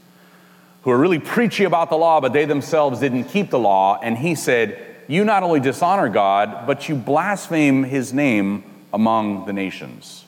who 0.82 0.90
are 0.92 0.98
really 0.98 1.18
preachy 1.18 1.64
about 1.64 1.90
the 1.90 1.96
law, 1.96 2.20
but 2.20 2.32
they 2.32 2.44
themselves 2.44 3.00
didn't 3.00 3.24
keep 3.24 3.50
the 3.50 3.58
law. 3.58 3.98
And 4.00 4.16
he 4.16 4.34
said, 4.34 4.80
You 5.08 5.24
not 5.24 5.42
only 5.42 5.60
dishonor 5.60 6.08
God, 6.08 6.66
but 6.66 6.88
you 6.88 6.94
blaspheme 6.94 7.82
his 7.82 8.12
name 8.12 8.62
among 8.92 9.46
the 9.46 9.52
nations. 9.52 10.24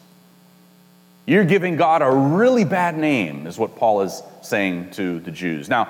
You're 1.26 1.44
giving 1.44 1.76
God 1.76 2.02
a 2.02 2.10
really 2.10 2.64
bad 2.64 2.98
name, 2.98 3.46
is 3.46 3.56
what 3.56 3.76
Paul 3.76 4.02
is 4.02 4.22
saying 4.42 4.90
to 4.92 5.20
the 5.20 5.30
Jews. 5.30 5.68
Now, 5.68 5.88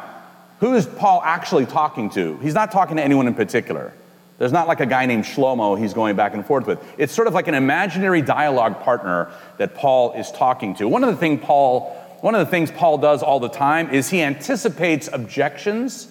who 0.60 0.74
is 0.74 0.86
Paul 0.86 1.22
actually 1.24 1.66
talking 1.66 2.10
to? 2.10 2.36
He's 2.38 2.54
not 2.54 2.70
talking 2.70 2.96
to 2.96 3.02
anyone 3.02 3.26
in 3.26 3.34
particular. 3.34 3.92
There's 4.38 4.52
not 4.52 4.66
like 4.66 4.80
a 4.80 4.86
guy 4.86 5.06
named 5.06 5.24
Shlomo 5.24 5.78
he's 5.78 5.94
going 5.94 6.16
back 6.16 6.34
and 6.34 6.44
forth 6.44 6.66
with. 6.66 6.84
It's 6.98 7.12
sort 7.12 7.28
of 7.28 7.34
like 7.34 7.46
an 7.46 7.54
imaginary 7.54 8.20
dialogue 8.20 8.80
partner 8.80 9.30
that 9.58 9.74
Paul 9.74 10.12
is 10.14 10.30
talking 10.32 10.74
to. 10.76 10.88
One 10.88 11.04
of 11.04 11.10
the 11.10 11.16
thing 11.16 11.38
Paul, 11.38 11.90
one 12.20 12.34
of 12.34 12.44
the 12.44 12.50
things 12.50 12.70
Paul 12.70 12.98
does 12.98 13.22
all 13.22 13.38
the 13.38 13.48
time 13.48 13.90
is 13.90 14.10
he 14.10 14.22
anticipates 14.22 15.08
objections 15.12 16.08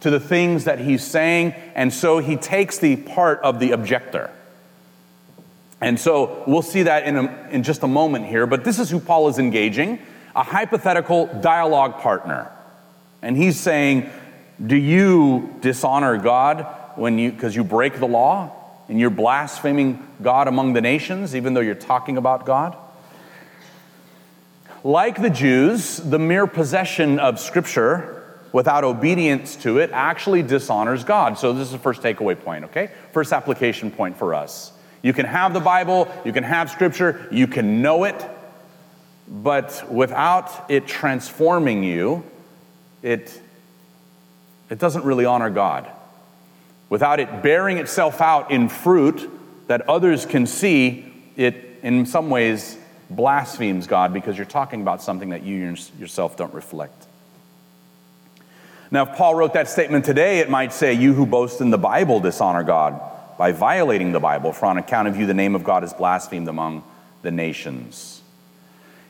to 0.00 0.10
the 0.10 0.20
things 0.20 0.64
that 0.64 0.78
he's 0.78 1.02
saying, 1.02 1.52
and 1.74 1.92
so 1.92 2.18
he 2.18 2.36
takes 2.36 2.78
the 2.78 2.96
part 2.96 3.40
of 3.40 3.58
the 3.58 3.72
objector. 3.72 4.30
And 5.80 5.98
so 5.98 6.44
we'll 6.46 6.62
see 6.62 6.84
that 6.84 7.04
in, 7.04 7.16
a, 7.16 7.48
in 7.50 7.62
just 7.62 7.82
a 7.82 7.88
moment 7.88 8.26
here, 8.26 8.46
but 8.46 8.64
this 8.64 8.78
is 8.78 8.90
who 8.90 9.00
Paul 9.00 9.28
is 9.28 9.38
engaging 9.38 9.98
a 10.36 10.42
hypothetical 10.42 11.26
dialogue 11.40 11.98
partner. 11.98 12.50
And 13.22 13.36
he's 13.36 13.58
saying, 13.58 14.10
Do 14.64 14.76
you 14.76 15.54
dishonor 15.60 16.18
God 16.18 16.66
when 16.96 17.18
you, 17.18 17.32
because 17.32 17.54
you 17.54 17.64
break 17.64 17.98
the 17.98 18.06
law 18.06 18.52
and 18.88 19.00
you're 19.00 19.10
blaspheming 19.10 20.06
God 20.22 20.48
among 20.48 20.72
the 20.72 20.80
nations, 20.80 21.34
even 21.34 21.54
though 21.54 21.60
you're 21.60 21.74
talking 21.74 22.16
about 22.16 22.46
God? 22.46 22.76
Like 24.82 25.20
the 25.20 25.30
Jews, 25.30 25.96
the 25.96 26.18
mere 26.18 26.46
possession 26.46 27.18
of 27.18 27.40
Scripture 27.40 28.24
without 28.52 28.84
obedience 28.84 29.56
to 29.56 29.78
it 29.78 29.90
actually 29.92 30.42
dishonors 30.42 31.02
God. 31.02 31.38
So, 31.38 31.52
this 31.52 31.66
is 31.66 31.72
the 31.72 31.78
first 31.78 32.02
takeaway 32.02 32.38
point, 32.38 32.66
okay? 32.66 32.90
First 33.12 33.32
application 33.32 33.90
point 33.90 34.16
for 34.16 34.34
us. 34.34 34.72
You 35.02 35.12
can 35.12 35.26
have 35.26 35.52
the 35.52 35.60
Bible, 35.60 36.08
you 36.24 36.32
can 36.32 36.44
have 36.44 36.70
Scripture, 36.70 37.28
you 37.32 37.46
can 37.46 37.82
know 37.82 38.04
it, 38.04 38.24
but 39.26 39.90
without 39.90 40.70
it 40.70 40.86
transforming 40.86 41.82
you, 41.82 42.22
it, 43.02 43.40
it 44.70 44.78
doesn't 44.78 45.04
really 45.04 45.24
honor 45.24 45.50
God. 45.50 45.90
Without 46.88 47.20
it 47.20 47.42
bearing 47.42 47.78
itself 47.78 48.20
out 48.20 48.50
in 48.50 48.68
fruit 48.68 49.30
that 49.66 49.88
others 49.88 50.26
can 50.26 50.46
see, 50.46 51.12
it 51.36 51.80
in 51.82 52.06
some 52.06 52.30
ways 52.30 52.78
blasphemes 53.10 53.86
God 53.86 54.12
because 54.12 54.36
you're 54.36 54.46
talking 54.46 54.80
about 54.80 55.02
something 55.02 55.30
that 55.30 55.42
you 55.42 55.76
yourself 55.98 56.36
don't 56.36 56.52
reflect. 56.54 57.06
Now, 58.90 59.04
if 59.04 59.16
Paul 59.16 59.34
wrote 59.34 59.54
that 59.54 59.68
statement 59.68 60.04
today, 60.04 60.38
it 60.38 60.48
might 60.48 60.72
say, 60.72 60.92
You 60.92 61.14
who 61.14 61.26
boast 61.26 61.60
in 61.60 61.70
the 61.70 61.78
Bible 61.78 62.20
dishonor 62.20 62.62
God 62.62 63.00
by 63.36 63.50
violating 63.50 64.12
the 64.12 64.20
Bible, 64.20 64.52
for 64.52 64.66
on 64.66 64.78
account 64.78 65.08
of 65.08 65.16
you, 65.16 65.26
the 65.26 65.34
name 65.34 65.54
of 65.54 65.64
God 65.64 65.82
is 65.82 65.92
blasphemed 65.92 66.48
among 66.48 66.84
the 67.22 67.30
nations. 67.30 68.22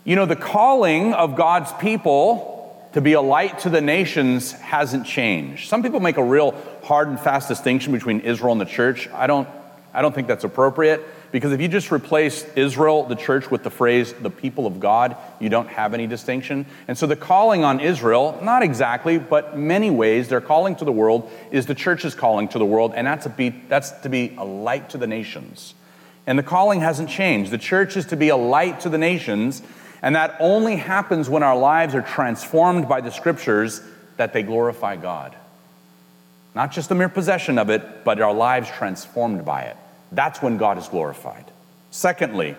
You 0.05 0.17
know, 0.17 0.27
the 0.27 0.37
calling 0.37 1.13
of 1.13 1.37
God's 1.37 1.73
people 1.75 2.54
to 2.95 3.01
be 3.01 3.13
a 3.13 3.21
light 3.21 3.59
to 3.61 3.71
the 3.71 3.81
nations 3.81 4.53
hasn't 4.53 5.05
changed. 5.07 5.69
Some 5.69 5.83
people 5.83 6.01
make 6.01 6.17
a 6.17 6.25
real 6.25 6.55
hard 6.85 7.09
and 7.09 7.19
fast 7.19 7.49
distinction 7.49 7.93
between 7.93 8.21
Israel 8.21 8.53
and 8.53 8.61
the 8.61 8.67
church. 8.67 9.09
I 9.11 9.27
don't, 9.27 9.49
I 9.93 10.01
don't 10.01 10.15
think 10.15 10.29
that's 10.29 10.45
appropriate. 10.45 11.05
Because 11.33 11.51
if 11.51 11.61
you 11.61 11.67
just 11.67 11.91
replace 11.91 12.45
Israel, 12.55 13.03
the 13.03 13.17
church, 13.17 13.51
with 13.51 13.65
the 13.65 13.71
phrase 13.71 14.13
the 14.13 14.31
people 14.31 14.69
of 14.69 14.79
God, 14.79 15.17
you 15.41 15.49
don't 15.49 15.67
have 15.67 15.93
any 15.93 16.07
distinction. 16.07 16.67
And 16.87 16.97
so 16.97 17.09
the 17.09 17.17
calling 17.17 17.65
on 17.65 17.81
Israel, 17.81 18.39
not 18.41 18.63
exactly, 18.63 19.19
but 19.19 19.59
many 19.59 19.91
ways, 19.91 20.29
their 20.29 20.41
calling 20.41 20.77
to 20.77 20.85
the 20.85 20.93
world 20.93 21.29
is 21.51 21.67
the 21.67 21.75
church's 21.75 22.15
calling 22.15 22.47
to 22.49 22.61
the 22.61 22.65
world, 22.65 22.93
and 22.95 23.05
that's, 23.05 23.27
be, 23.27 23.49
that's 23.69 23.91
to 24.03 24.09
be 24.09 24.37
a 24.39 24.45
light 24.45 24.91
to 24.91 24.99
the 24.99 25.09
nations. 25.09 25.75
And 26.29 26.39
the 26.39 26.45
calling 26.45 26.79
hasn't 26.79 27.09
changed. 27.09 27.51
The 27.51 27.59
church 27.59 27.97
is 27.97 28.07
to 28.07 28.17
be 28.17 28.29
a 28.29 28.37
light 28.37 28.79
to 28.81 28.89
the 28.89 28.99
nations, 28.99 29.63
and 30.05 30.17
that 30.17 30.37
only 30.39 30.77
happens 30.77 31.31
when 31.31 31.43
our 31.43 31.57
lives 31.57 31.95
are 31.95 32.03
transformed 32.03 32.87
by 32.87 33.01
the 33.01 33.11
scriptures 33.11 33.81
that 34.19 34.35
they 34.35 34.43
glorify 34.43 34.97
God. 34.97 35.35
Not 36.55 36.73
just 36.73 36.91
the 36.91 36.95
mere 36.95 37.09
possession 37.09 37.57
of 37.57 37.71
it, 37.71 38.05
but 38.05 38.21
our 38.21 38.35
lives 38.35 38.69
transformed 38.69 39.47
by 39.47 39.63
it. 39.63 39.79
That's 40.13 40.43
when 40.43 40.59
God 40.59 40.77
is 40.77 40.89
glorified. 40.89 41.47
Secondly, 41.91 42.55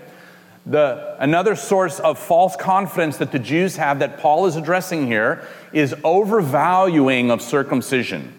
the, 0.66 1.16
another 1.20 1.56
source 1.56 2.00
of 2.00 2.18
false 2.18 2.56
confidence 2.56 3.18
that 3.18 3.32
the 3.32 3.38
Jews 3.38 3.76
have 3.76 4.00
that 4.00 4.18
Paul 4.18 4.48
is 4.48 4.56
addressing 4.56 5.06
here 5.06 5.48
is 5.72 5.94
overvaluing 6.04 7.30
of 7.30 7.44
circumcision. 7.44 8.34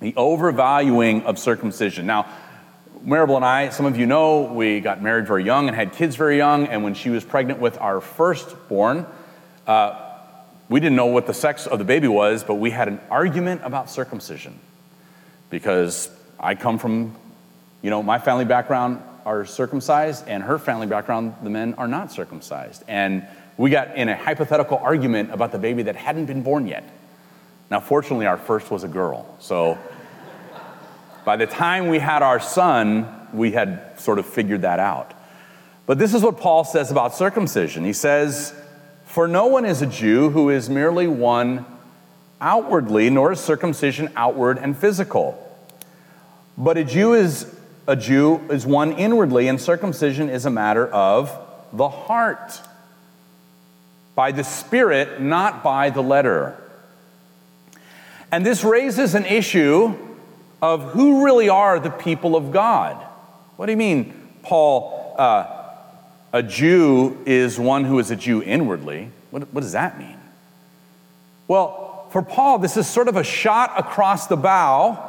The 0.00 0.14
overvaluing 0.16 1.24
of 1.24 1.38
circumcision. 1.38 2.06
Now, 2.06 2.26
Maribel 3.04 3.36
and 3.36 3.44
I, 3.44 3.70
some 3.70 3.86
of 3.86 3.96
you 3.96 4.06
know, 4.06 4.42
we 4.42 4.80
got 4.80 5.02
married 5.02 5.26
very 5.26 5.44
young 5.44 5.68
and 5.68 5.76
had 5.76 5.92
kids 5.92 6.16
very 6.16 6.36
young, 6.36 6.66
and 6.66 6.84
when 6.84 6.94
she 6.94 7.08
was 7.08 7.24
pregnant 7.24 7.60
with 7.60 7.78
our 7.78 8.00
firstborn, 8.00 9.06
uh, 9.66 10.08
we 10.68 10.80
didn't 10.80 10.96
know 10.96 11.06
what 11.06 11.26
the 11.26 11.34
sex 11.34 11.66
of 11.66 11.78
the 11.78 11.84
baby 11.84 12.08
was, 12.08 12.44
but 12.44 12.54
we 12.54 12.70
had 12.70 12.88
an 12.88 13.00
argument 13.10 13.62
about 13.64 13.90
circumcision 13.90 14.58
because 15.48 16.10
I 16.38 16.54
come 16.54 16.78
from 16.78 17.16
you 17.82 17.88
know, 17.88 18.02
my 18.02 18.18
family 18.18 18.44
background 18.44 19.02
are 19.24 19.44
circumcised, 19.46 20.28
and 20.28 20.42
her 20.42 20.58
family 20.58 20.86
background, 20.86 21.34
the 21.42 21.50
men 21.50 21.74
are 21.74 21.88
not 21.88 22.12
circumcised. 22.12 22.84
And 22.88 23.26
we 23.56 23.70
got 23.70 23.96
in 23.96 24.08
a 24.08 24.16
hypothetical 24.16 24.78
argument 24.78 25.32
about 25.32 25.52
the 25.52 25.58
baby 25.58 25.84
that 25.84 25.96
hadn't 25.96 26.26
been 26.26 26.42
born 26.42 26.66
yet. 26.66 26.84
Now, 27.70 27.80
fortunately, 27.80 28.26
our 28.26 28.36
first 28.36 28.70
was 28.70 28.84
a 28.84 28.88
girl. 28.88 29.34
So 29.38 29.78
by 31.30 31.36
the 31.36 31.46
time 31.46 31.86
we 31.86 32.00
had 32.00 32.24
our 32.24 32.40
son, 32.40 33.06
we 33.32 33.52
had 33.52 34.00
sort 34.00 34.18
of 34.18 34.26
figured 34.26 34.62
that 34.62 34.80
out. 34.80 35.14
But 35.86 35.96
this 35.96 36.12
is 36.12 36.24
what 36.24 36.38
Paul 36.38 36.64
says 36.64 36.90
about 36.90 37.14
circumcision. 37.14 37.84
He 37.84 37.92
says, 37.92 38.52
For 39.04 39.28
no 39.28 39.46
one 39.46 39.64
is 39.64 39.80
a 39.80 39.86
Jew 39.86 40.30
who 40.30 40.50
is 40.50 40.68
merely 40.68 41.06
one 41.06 41.66
outwardly, 42.40 43.10
nor 43.10 43.30
is 43.30 43.38
circumcision 43.38 44.10
outward 44.16 44.58
and 44.58 44.76
physical. 44.76 45.38
But 46.58 46.76
a 46.76 46.82
Jew 46.82 47.14
is 47.14 47.46
a 47.86 47.94
Jew 47.94 48.40
is 48.50 48.66
one 48.66 48.90
inwardly, 48.94 49.46
and 49.46 49.60
circumcision 49.60 50.28
is 50.28 50.46
a 50.46 50.50
matter 50.50 50.88
of 50.88 51.30
the 51.72 51.90
heart, 51.90 52.60
by 54.16 54.32
the 54.32 54.42
Spirit, 54.42 55.20
not 55.20 55.62
by 55.62 55.90
the 55.90 56.02
letter. 56.02 56.56
And 58.32 58.44
this 58.44 58.64
raises 58.64 59.14
an 59.14 59.26
issue 59.26 60.08
of 60.62 60.82
who 60.92 61.24
really 61.24 61.48
are 61.48 61.78
the 61.80 61.90
people 61.90 62.36
of 62.36 62.52
God. 62.52 62.96
What 63.56 63.66
do 63.66 63.72
you 63.72 63.78
mean, 63.78 64.14
Paul? 64.42 65.14
Uh, 65.18 65.56
a 66.32 66.42
Jew 66.42 67.18
is 67.26 67.58
one 67.58 67.84
who 67.84 67.98
is 67.98 68.10
a 68.10 68.16
Jew 68.16 68.42
inwardly. 68.42 69.10
What, 69.30 69.52
what 69.52 69.62
does 69.62 69.72
that 69.72 69.98
mean? 69.98 70.16
Well, 71.48 72.06
for 72.10 72.22
Paul, 72.22 72.58
this 72.58 72.76
is 72.76 72.88
sort 72.88 73.08
of 73.08 73.16
a 73.16 73.24
shot 73.24 73.72
across 73.78 74.26
the 74.26 74.36
bow 74.36 75.06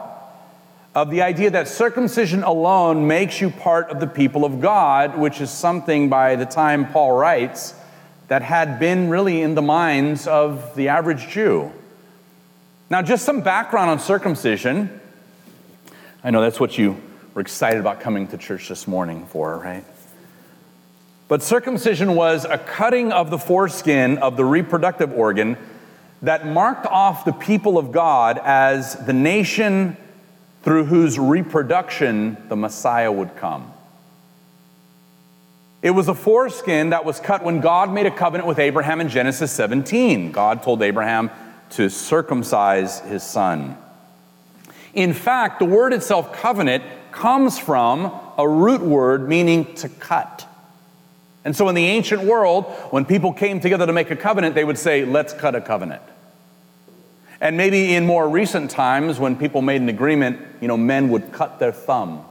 of 0.93 1.09
the 1.09 1.21
idea 1.21 1.51
that 1.51 1.67
circumcision 1.67 2.43
alone 2.43 3.07
makes 3.07 3.39
you 3.39 3.49
part 3.49 3.89
of 3.89 3.99
the 3.99 4.07
people 4.07 4.43
of 4.43 4.59
God, 4.61 5.17
which 5.17 5.39
is 5.41 5.49
something 5.49 6.09
by 6.09 6.35
the 6.35 6.45
time 6.45 6.91
Paul 6.91 7.17
writes 7.17 7.73
that 8.27 8.41
had 8.41 8.79
been 8.79 9.09
really 9.09 9.41
in 9.41 9.55
the 9.55 9.61
minds 9.61 10.27
of 10.27 10.75
the 10.75 10.89
average 10.89 11.27
Jew. 11.27 11.71
Now, 12.89 13.01
just 13.01 13.25
some 13.25 13.41
background 13.41 13.89
on 13.89 13.99
circumcision. 13.99 15.00
I 16.23 16.29
know 16.29 16.41
that's 16.41 16.59
what 16.59 16.77
you 16.77 17.01
were 17.33 17.41
excited 17.41 17.79
about 17.79 17.99
coming 17.99 18.27
to 18.27 18.37
church 18.37 18.69
this 18.69 18.87
morning 18.87 19.25
for, 19.25 19.57
right? 19.57 19.83
But 21.27 21.41
circumcision 21.41 22.13
was 22.13 22.45
a 22.45 22.59
cutting 22.59 23.11
of 23.11 23.31
the 23.31 23.39
foreskin 23.39 24.19
of 24.19 24.37
the 24.37 24.45
reproductive 24.45 25.11
organ 25.13 25.57
that 26.21 26.45
marked 26.45 26.85
off 26.85 27.25
the 27.25 27.31
people 27.31 27.79
of 27.79 27.91
God 27.91 28.37
as 28.37 29.03
the 29.05 29.13
nation 29.13 29.97
through 30.61 30.85
whose 30.85 31.17
reproduction 31.17 32.37
the 32.49 32.55
Messiah 32.55 33.11
would 33.11 33.35
come. 33.37 33.73
It 35.81 35.91
was 35.91 36.07
a 36.07 36.13
foreskin 36.13 36.91
that 36.91 37.03
was 37.03 37.19
cut 37.19 37.43
when 37.43 37.61
God 37.61 37.91
made 37.91 38.05
a 38.05 38.11
covenant 38.11 38.47
with 38.47 38.59
Abraham 38.59 39.01
in 39.01 39.09
Genesis 39.09 39.51
17. 39.51 40.31
God 40.31 40.61
told 40.61 40.83
Abraham 40.83 41.31
to 41.71 41.89
circumcise 41.89 42.99
his 42.99 43.23
son. 43.23 43.75
In 44.93 45.13
fact, 45.13 45.59
the 45.59 45.65
word 45.65 45.93
itself, 45.93 46.33
covenant, 46.33 46.83
comes 47.11 47.57
from 47.59 48.11
a 48.37 48.47
root 48.47 48.81
word 48.81 49.27
meaning 49.27 49.73
to 49.75 49.89
cut. 49.89 50.47
And 51.43 51.55
so 51.55 51.69
in 51.69 51.75
the 51.75 51.85
ancient 51.85 52.23
world, 52.23 52.65
when 52.91 53.05
people 53.05 53.33
came 53.33 53.59
together 53.59 53.85
to 53.85 53.93
make 53.93 54.11
a 54.11 54.15
covenant, 54.15 54.55
they 54.55 54.63
would 54.63 54.77
say, 54.77 55.05
Let's 55.05 55.33
cut 55.33 55.55
a 55.55 55.61
covenant. 55.61 56.01
And 57.39 57.57
maybe 57.57 57.95
in 57.95 58.05
more 58.05 58.29
recent 58.29 58.69
times, 58.69 59.19
when 59.19 59.35
people 59.35 59.63
made 59.63 59.81
an 59.81 59.89
agreement, 59.89 60.39
you 60.61 60.67
know, 60.67 60.77
men 60.77 61.09
would 61.09 61.31
cut 61.31 61.57
their 61.57 61.71
thumb 61.71 62.23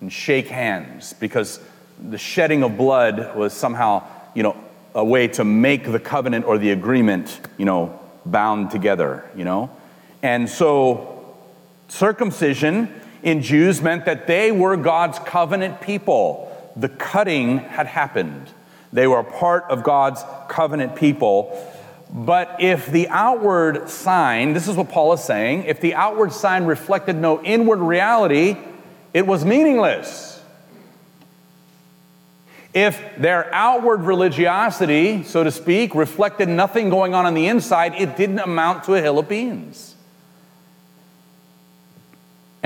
and 0.00 0.10
shake 0.10 0.48
hands 0.48 1.12
because 1.12 1.60
the 2.02 2.16
shedding 2.16 2.62
of 2.62 2.78
blood 2.78 3.36
was 3.36 3.52
somehow, 3.52 4.04
you 4.34 4.42
know, 4.42 4.56
a 4.94 5.04
way 5.04 5.28
to 5.28 5.44
make 5.44 5.84
the 5.90 6.00
covenant 6.00 6.46
or 6.46 6.56
the 6.56 6.70
agreement, 6.70 7.40
you 7.58 7.66
know, 7.66 8.00
bound 8.24 8.70
together, 8.70 9.28
you 9.36 9.44
know? 9.44 9.70
And 10.22 10.48
so 10.48 11.17
circumcision 11.88 13.00
in 13.22 13.42
Jews 13.42 13.82
meant 13.82 14.04
that 14.04 14.26
they 14.26 14.52
were 14.52 14.76
God's 14.76 15.18
covenant 15.18 15.80
people. 15.80 16.44
The 16.76 16.88
cutting 16.88 17.58
had 17.58 17.86
happened. 17.86 18.48
They 18.92 19.06
were 19.06 19.22
part 19.22 19.64
of 19.64 19.82
God's 19.82 20.22
covenant 20.48 20.96
people. 20.96 21.66
But 22.10 22.56
if 22.60 22.86
the 22.86 23.08
outward 23.08 23.90
sign, 23.90 24.54
this 24.54 24.68
is 24.68 24.76
what 24.76 24.88
Paul 24.88 25.12
is 25.12 25.22
saying, 25.22 25.64
if 25.64 25.80
the 25.80 25.94
outward 25.94 26.32
sign 26.32 26.64
reflected 26.64 27.16
no 27.16 27.42
inward 27.42 27.80
reality, 27.80 28.56
it 29.12 29.26
was 29.26 29.44
meaningless. 29.44 30.42
If 32.72 33.02
their 33.18 33.52
outward 33.52 34.02
religiosity, 34.02 35.24
so 35.24 35.42
to 35.42 35.50
speak, 35.50 35.94
reflected 35.94 36.48
nothing 36.48 36.90
going 36.90 37.14
on 37.14 37.26
on 37.26 37.34
the 37.34 37.48
inside, 37.48 37.94
it 37.94 38.16
didn't 38.16 38.38
amount 38.38 38.84
to 38.84 38.94
a 38.94 39.00
hill 39.00 39.18
of 39.18 39.28
beans. 39.28 39.94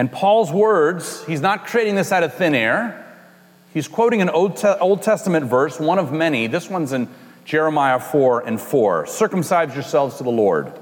And 0.02 0.10
Paul's 0.10 0.50
words, 0.50 1.24
he's 1.26 1.40
not 1.40 1.64
creating 1.64 1.94
this 1.94 2.10
out 2.10 2.24
of 2.24 2.34
thin 2.34 2.56
air. 2.56 3.06
He's 3.72 3.86
quoting 3.86 4.20
an 4.20 4.30
Old, 4.30 4.56
Testament 4.56 5.46
verse, 5.46 5.78
one 5.78 6.00
of 6.00 6.12
many. 6.12 6.48
This 6.48 6.68
one's 6.68 6.92
in 6.92 7.08
Jeremiah 7.44 8.00
4 8.00 8.40
and 8.40 8.60
4. 8.60 9.06
Circumcise 9.06 9.74
yourselves 9.74 10.16
to 10.16 10.24
the 10.24 10.30
Lord. 10.30 10.72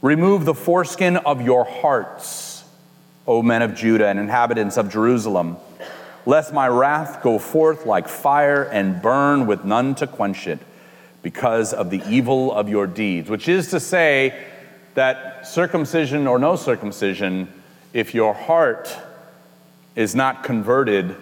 Remove 0.00 0.46
the 0.46 0.54
foreskin 0.54 1.18
of 1.18 1.42
your 1.42 1.64
hearts, 1.64 2.64
O 3.26 3.42
men 3.42 3.60
of 3.60 3.74
Judah 3.74 4.08
and 4.08 4.18
inhabitants 4.18 4.78
of 4.78 4.90
Jerusalem, 4.90 5.58
lest 6.24 6.54
my 6.54 6.68
wrath 6.68 7.22
go 7.22 7.38
forth 7.38 7.84
like 7.84 8.08
fire 8.08 8.62
and 8.62 9.02
burn 9.02 9.46
with 9.46 9.66
none 9.66 9.94
to 9.96 10.06
quench 10.06 10.46
it 10.46 10.60
because 11.20 11.74
of 11.74 11.90
the 11.90 12.02
evil 12.08 12.50
of 12.50 12.70
your 12.70 12.86
deeds. 12.86 13.28
Which 13.28 13.46
is 13.46 13.68
to 13.72 13.78
say 13.78 14.42
that 14.94 15.46
circumcision 15.46 16.26
or 16.26 16.38
no 16.38 16.56
circumcision, 16.56 17.52
if 17.92 18.14
your 18.14 18.34
heart 18.34 18.94
is 19.96 20.14
not 20.14 20.44
converted, 20.44 21.16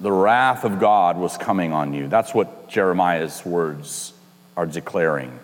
the 0.00 0.12
wrath 0.12 0.64
of 0.64 0.80
God 0.80 1.16
was 1.16 1.36
coming 1.36 1.72
on 1.72 1.92
you. 1.92 2.08
That's 2.08 2.34
what 2.34 2.68
Jeremiah's 2.68 3.44
words 3.44 4.12
are 4.56 4.66
declaring. 4.66 5.38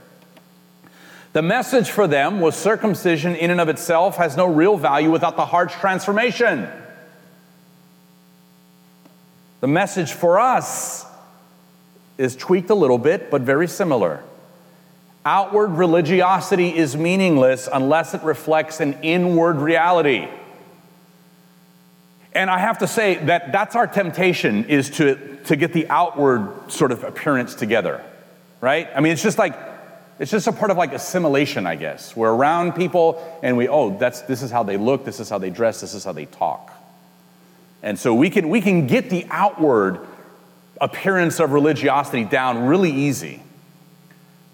The 1.33 1.42
message 1.42 1.90
for 1.90 2.07
them 2.07 2.40
was 2.40 2.55
circumcision 2.55 3.35
in 3.35 3.50
and 3.50 3.61
of 3.61 3.68
itself 3.68 4.16
has 4.16 4.37
no 4.37 4.46
real 4.46 4.77
value 4.77 5.11
without 5.11 5.37
the 5.37 5.44
heart's 5.44 5.74
transformation. 5.74 6.68
The 9.61 9.66
message 9.66 10.12
for 10.12 10.38
us 10.38 11.05
is 12.18 12.37
tweaked 12.37 12.70
a 12.70 12.74
little 12.74 12.98
bit, 12.98 13.31
but 13.31 13.42
very 13.42 13.66
similar. 13.66 14.22
Outward 15.24 15.68
religiosity 15.68 16.77
is 16.77 16.96
meaningless 16.96 17.68
unless 17.72 18.14
it 18.14 18.22
reflects 18.22 18.79
an 18.79 18.98
inward 19.03 19.57
reality. 19.57 20.29
And 22.35 22.51
I 22.51 22.59
have 22.59 22.79
to 22.79 22.87
say 22.87 23.14
that 23.27 23.53
that's 23.53 23.77
our 23.77 23.87
temptation 23.87 24.64
is 24.64 24.90
to, 24.90 25.38
to 25.44 25.57
get 25.57 25.73
the 25.73 25.88
outward 25.88 26.70
sort 26.70 26.90
of 26.90 27.05
appearance 27.05 27.55
together, 27.55 28.05
right? 28.61 28.88
I 28.94 29.01
mean, 29.01 29.12
it's 29.12 29.23
just 29.23 29.38
like, 29.38 29.57
it's 30.18 30.31
just 30.31 30.47
a 30.47 30.53
part 30.53 30.70
of 30.70 30.77
like 30.77 30.92
assimilation, 30.92 31.66
I 31.66 31.77
guess. 31.77 32.16
We're 32.16 32.33
around 32.33 32.73
people 32.73 33.23
and 33.42 33.57
we, 33.57 33.68
oh, 33.68 33.97
that's, 33.99 34.23
this 34.23 34.42
is 34.42 34.51
how 34.51 34.64
they 34.64 34.77
look, 34.77 35.05
this 35.05 35.20
is 35.20 35.29
how 35.29 35.38
they 35.38 35.51
dress, 35.51 35.81
this 35.81 35.94
is 35.94 36.05
how 36.05 36.12
they 36.12 36.27
talk. 36.27 36.73
And 37.83 37.99
so 37.99 38.14
we 38.14 38.31
can, 38.31 38.49
we 38.49 38.61
can 38.61 38.87
get 38.87 39.11
the 39.11 39.27
outward 39.31 40.01
appearance 40.81 41.38
of 41.38 41.53
religiosity 41.53 42.25
down 42.25 42.66
really 42.66 42.90
easy. 42.90 43.42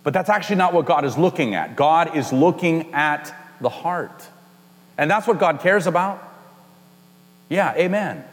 But 0.03 0.12
that's 0.12 0.29
actually 0.29 0.57
not 0.57 0.75
what 0.75 0.87
God 0.87 1.05
is 1.05 1.16
looking 1.16 1.55
at. 1.55 1.77
God 1.77 2.16
is 2.16 2.33
looking 2.33 2.93
at 2.93 3.35
the 3.61 3.69
heart. 3.69 4.27
And 4.99 5.11
that's 5.11 5.27
what 5.27 5.38
God 5.38 5.61
cares 5.61 5.87
about. 5.87 6.23
Yeah, 7.50 7.74
amen. 7.74 8.24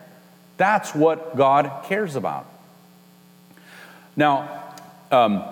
That's 0.58 0.95
what 0.95 1.36
God 1.36 1.84
cares 1.86 2.15
about. 2.15 2.45
Now, 4.15 4.73
um, 5.12 5.43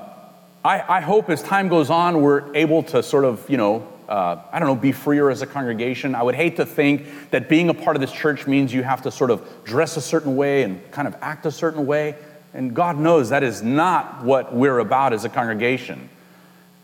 I, 0.63 0.97
I, 0.97 1.01
hope 1.01 1.29
as 1.29 1.41
time 1.43 1.67
goes 1.67 1.89
on, 1.89 2.21
we're 2.21 2.55
able 2.55 2.83
to 2.83 3.01
sort 3.03 3.25
of, 3.25 3.47
you 3.49 3.57
know, 3.57 3.87
uh, 4.07 4.37
I 4.51 4.59
don't 4.59 4.67
know, 4.67 4.75
be 4.75 4.91
freer 4.91 5.29
as 5.29 5.41
a 5.41 5.47
congregation. 5.47 6.13
I 6.13 6.21
would 6.23 6.35
hate 6.35 6.57
to 6.57 6.65
think 6.65 7.31
that 7.31 7.49
being 7.49 7.69
a 7.69 7.73
part 7.73 7.95
of 7.95 8.01
this 8.01 8.11
church 8.11 8.45
means 8.45 8.73
you 8.73 8.83
have 8.83 9.01
to 9.03 9.11
sort 9.11 9.31
of 9.31 9.47
dress 9.63 9.97
a 9.97 10.01
certain 10.01 10.35
way 10.35 10.63
and 10.63 10.91
kind 10.91 11.07
of 11.07 11.15
act 11.21 11.45
a 11.45 11.51
certain 11.51 11.85
way. 11.85 12.15
And 12.53 12.75
God 12.75 12.97
knows 12.99 13.29
that 13.29 13.43
is 13.43 13.63
not 13.63 14.23
what 14.23 14.53
we're 14.53 14.79
about 14.79 15.13
as 15.13 15.25
a 15.25 15.29
congregation. 15.29 16.09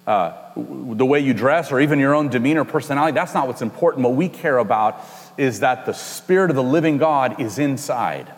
Uh, 0.08 0.34
the 0.56 1.06
way 1.06 1.20
you 1.20 1.34
dress 1.34 1.72
or 1.72 1.80
even 1.80 2.00
your 2.00 2.16
own 2.16 2.30
demeanor, 2.30 2.66
personality, 2.66 3.14
that's 3.14 3.34
not 3.34 3.48
what's 3.48 3.62
important. 3.62 4.04
What 4.04 4.16
we 4.16 4.30
care 4.30 4.58
about 4.58 5.00
is 5.42 5.62
that 5.62 5.88
the 5.88 5.94
Spirit 5.94 6.52
of 6.52 6.56
the 6.56 6.62
living 6.62 7.00
God 7.00 7.42
is 7.42 7.58
inside 7.58 8.32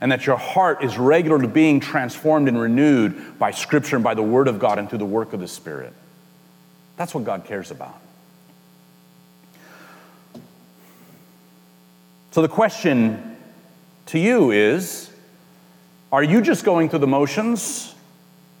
and 0.00 0.12
that 0.12 0.24
your 0.24 0.36
heart 0.36 0.84
is 0.84 0.96
regularly 0.96 1.48
being 1.48 1.80
transformed 1.80 2.46
and 2.46 2.60
renewed 2.60 3.36
by 3.40 3.50
Scripture 3.50 3.96
and 3.96 4.04
by 4.04 4.14
the 4.14 4.22
Word 4.22 4.46
of 4.46 4.60
God 4.60 4.78
and 4.78 4.88
through 4.88 5.00
the 5.00 5.04
work 5.04 5.32
of 5.32 5.40
the 5.40 5.48
Spirit. 5.48 5.92
That's 6.96 7.12
what 7.12 7.24
God 7.24 7.44
cares 7.44 7.72
about. 7.72 8.00
So 12.30 12.40
the 12.40 12.48
question 12.48 13.36
to 14.06 14.20
you 14.20 14.52
is 14.52 15.10
Are 16.12 16.22
you 16.22 16.40
just 16.40 16.64
going 16.64 16.88
through 16.88 17.00
the 17.00 17.08
motions? 17.08 17.96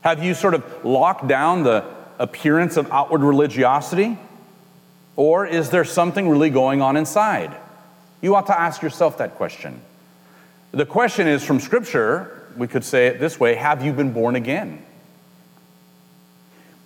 Have 0.00 0.24
you 0.24 0.34
sort 0.34 0.54
of 0.54 0.84
locked 0.84 1.28
down 1.28 1.62
the 1.62 1.84
appearance 2.18 2.76
of 2.76 2.90
outward 2.90 3.20
religiosity? 3.20 4.18
Or 5.14 5.46
is 5.46 5.70
there 5.70 5.84
something 5.84 6.28
really 6.28 6.50
going 6.50 6.82
on 6.82 6.96
inside? 6.96 7.56
You 8.20 8.34
ought 8.34 8.46
to 8.46 8.58
ask 8.58 8.82
yourself 8.82 9.18
that 9.18 9.36
question. 9.36 9.80
The 10.72 10.86
question 10.86 11.26
is 11.28 11.44
from 11.44 11.60
Scripture, 11.60 12.46
we 12.56 12.66
could 12.66 12.84
say 12.84 13.06
it 13.06 13.20
this 13.20 13.38
way 13.38 13.54
Have 13.54 13.84
you 13.84 13.92
been 13.92 14.12
born 14.12 14.36
again? 14.36 14.84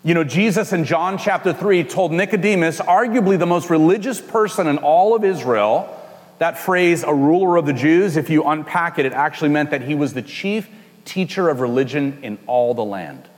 You 0.05 0.15
know, 0.15 0.25
Jesus 0.25 0.73
in 0.73 0.85
John 0.85 1.17
chapter 1.17 1.53
3 1.53 1.85
told 1.85 2.13
Nicodemus, 2.13 2.81
arguably 2.81 3.39
the 3.39 3.47
most 3.47 3.71
religious 3.71 4.21
person 4.21 4.67
in 4.67 4.79
all 4.79 5.15
of 5.15 5.23
Israel, 5.25 5.97
that 6.39 6.59
phrase, 6.59 7.05
a 7.05 7.15
ruler 7.15 7.57
of 7.57 7.67
the 7.67 7.73
Jews, 7.73 8.17
if 8.17 8.29
you 8.29 8.43
unpack 8.43 8.99
it, 8.99 9.07
it 9.07 9.13
actually 9.13 9.51
meant 9.51 9.71
that 9.71 9.83
he 9.83 9.95
was 9.95 10.13
the 10.13 10.23
chief 10.23 10.69
teacher 11.05 11.49
of 11.49 11.61
religion 11.61 12.19
in 12.23 12.37
all 12.49 12.75
the 12.75 12.85
land. 12.85 13.29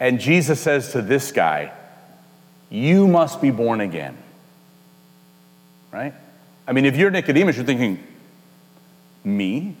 And 0.00 0.18
Jesus 0.18 0.60
says 0.60 0.92
to 0.92 1.02
this 1.02 1.30
guy, 1.30 1.72
You 2.70 3.06
must 3.06 3.42
be 3.42 3.50
born 3.50 3.82
again. 3.82 4.16
right? 5.92 6.14
I 6.66 6.72
mean, 6.72 6.84
if 6.84 6.96
you're 6.96 7.10
Nicodemus, 7.10 7.56
you're 7.56 7.64
thinking, 7.64 8.02
me? 9.22 9.76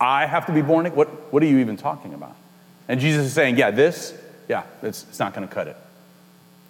I 0.00 0.26
have 0.26 0.46
to 0.46 0.52
be 0.52 0.62
born 0.62 0.86
again? 0.86 0.96
What, 0.96 1.32
what 1.32 1.42
are 1.42 1.46
you 1.46 1.58
even 1.58 1.76
talking 1.76 2.14
about? 2.14 2.36
And 2.86 3.00
Jesus 3.00 3.26
is 3.26 3.32
saying, 3.32 3.56
yeah, 3.56 3.70
this, 3.70 4.14
yeah, 4.48 4.64
it's, 4.82 5.04
it's 5.08 5.18
not 5.18 5.34
going 5.34 5.46
to 5.46 5.52
cut 5.52 5.68
it. 5.68 5.76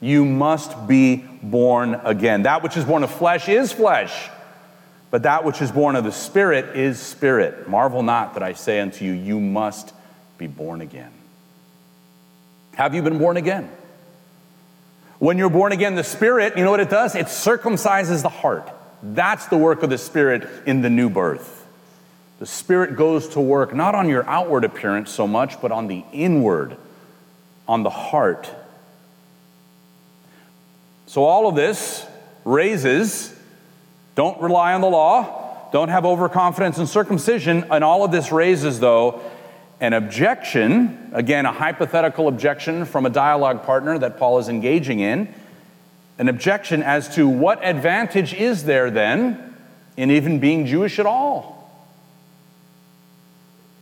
You 0.01 0.25
must 0.25 0.87
be 0.87 1.17
born 1.17 1.95
again. 2.05 2.43
That 2.43 2.63
which 2.63 2.77
is 2.77 2.85
born 2.85 3.03
of 3.03 3.11
flesh 3.11 3.49
is 3.49 3.73
flesh, 3.73 4.31
but 5.11 5.25
that 5.25 5.45
which 5.45 5.61
is 5.61 5.73
born 5.73 5.97
of 5.97 6.05
the 6.05 6.13
Spirit 6.13 6.77
is 6.77 7.01
spirit. 7.01 7.69
Marvel 7.69 8.03
not 8.03 8.35
that 8.35 8.43
I 8.43 8.53
say 8.53 8.81
unto 8.81 9.05
you, 9.05 9.13
you 9.13 9.41
must 9.41 9.93
be 10.39 10.47
born 10.47 10.81
again. 10.81 11.13
Have 12.75 12.95
you 12.95 13.03
been 13.03 13.19
born 13.19 13.37
again? 13.37 13.71
When 15.19 15.37
you're 15.37 15.51
born 15.51 15.73
again, 15.73 15.97
the 15.97 16.05
Spirit, 16.05 16.57
you 16.57 16.65
know 16.65 16.71
what 16.71 16.81
it 16.81 16.91
does? 16.91 17.17
It 17.17 17.27
circumcises 17.27 18.23
the 18.23 18.29
heart. 18.29 18.71
That's 19.03 19.47
the 19.47 19.59
work 19.59 19.83
of 19.83 19.91
the 19.91 19.99
Spirit 19.99 20.49
in 20.67 20.83
the 20.83 20.91
new 20.91 21.09
birth. 21.09 21.67
The 22.39 22.47
Spirit 22.47 22.97
goes 22.97 23.29
to 23.31 23.41
work 23.41 23.75
not 23.75 23.95
on 23.95 24.09
your 24.09 24.27
outward 24.29 24.65
appearance 24.65 25.11
so 25.11 25.27
much, 25.27 25.61
but 25.61 25.73
on 25.73 25.87
the 25.87 26.05
inward, 26.13 26.77
on 27.67 27.83
the 27.83 27.91
heart. 27.91 28.51
So, 31.07 31.25
all 31.25 31.49
of 31.49 31.55
this 31.55 32.07
raises 32.45 33.35
don't 34.15 34.41
rely 34.41 34.75
on 34.75 34.81
the 34.81 34.89
law, 34.89 35.71
don't 35.73 35.89
have 35.89 36.05
overconfidence 36.05 36.79
in 36.79 36.87
circumcision, 36.87 37.65
and 37.71 37.83
all 37.83 38.05
of 38.05 38.11
this 38.11 38.31
raises, 38.33 38.81
though, 38.81 39.21
an 39.81 39.93
objection, 39.93 41.11
again, 41.13 41.47
a 41.47 41.53
hypothetical 41.53 42.29
objection 42.29 42.85
from 42.85 43.07
a 43.07 43.11
dialogue 43.11 43.63
partner 43.63 43.99
that 43.99 44.19
Paul 44.19 44.39
is 44.39 44.49
engaging 44.49 45.01
in, 45.01 45.33
an 46.19 46.29
objection 46.29 46.83
as 46.83 47.15
to 47.15 47.29
what 47.29 47.65
advantage 47.65 48.35
is 48.35 48.65
there 48.65 48.91
then 48.91 49.55
in 49.97 50.11
even 50.11 50.41
being 50.41 50.67
Jewish 50.67 50.99
at 50.99 51.07
all? 51.07 51.57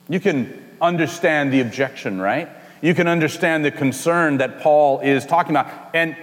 You 0.08 0.20
can 0.20 0.62
understand 0.80 1.52
the 1.52 1.60
objection, 1.60 2.20
right? 2.20 2.48
You 2.82 2.94
can 2.94 3.08
understand 3.08 3.64
the 3.64 3.70
concern 3.70 4.36
that 4.38 4.60
Paul 4.60 5.00
is 5.00 5.24
talking 5.24 5.50
about. 5.52 5.72
And 5.94 6.16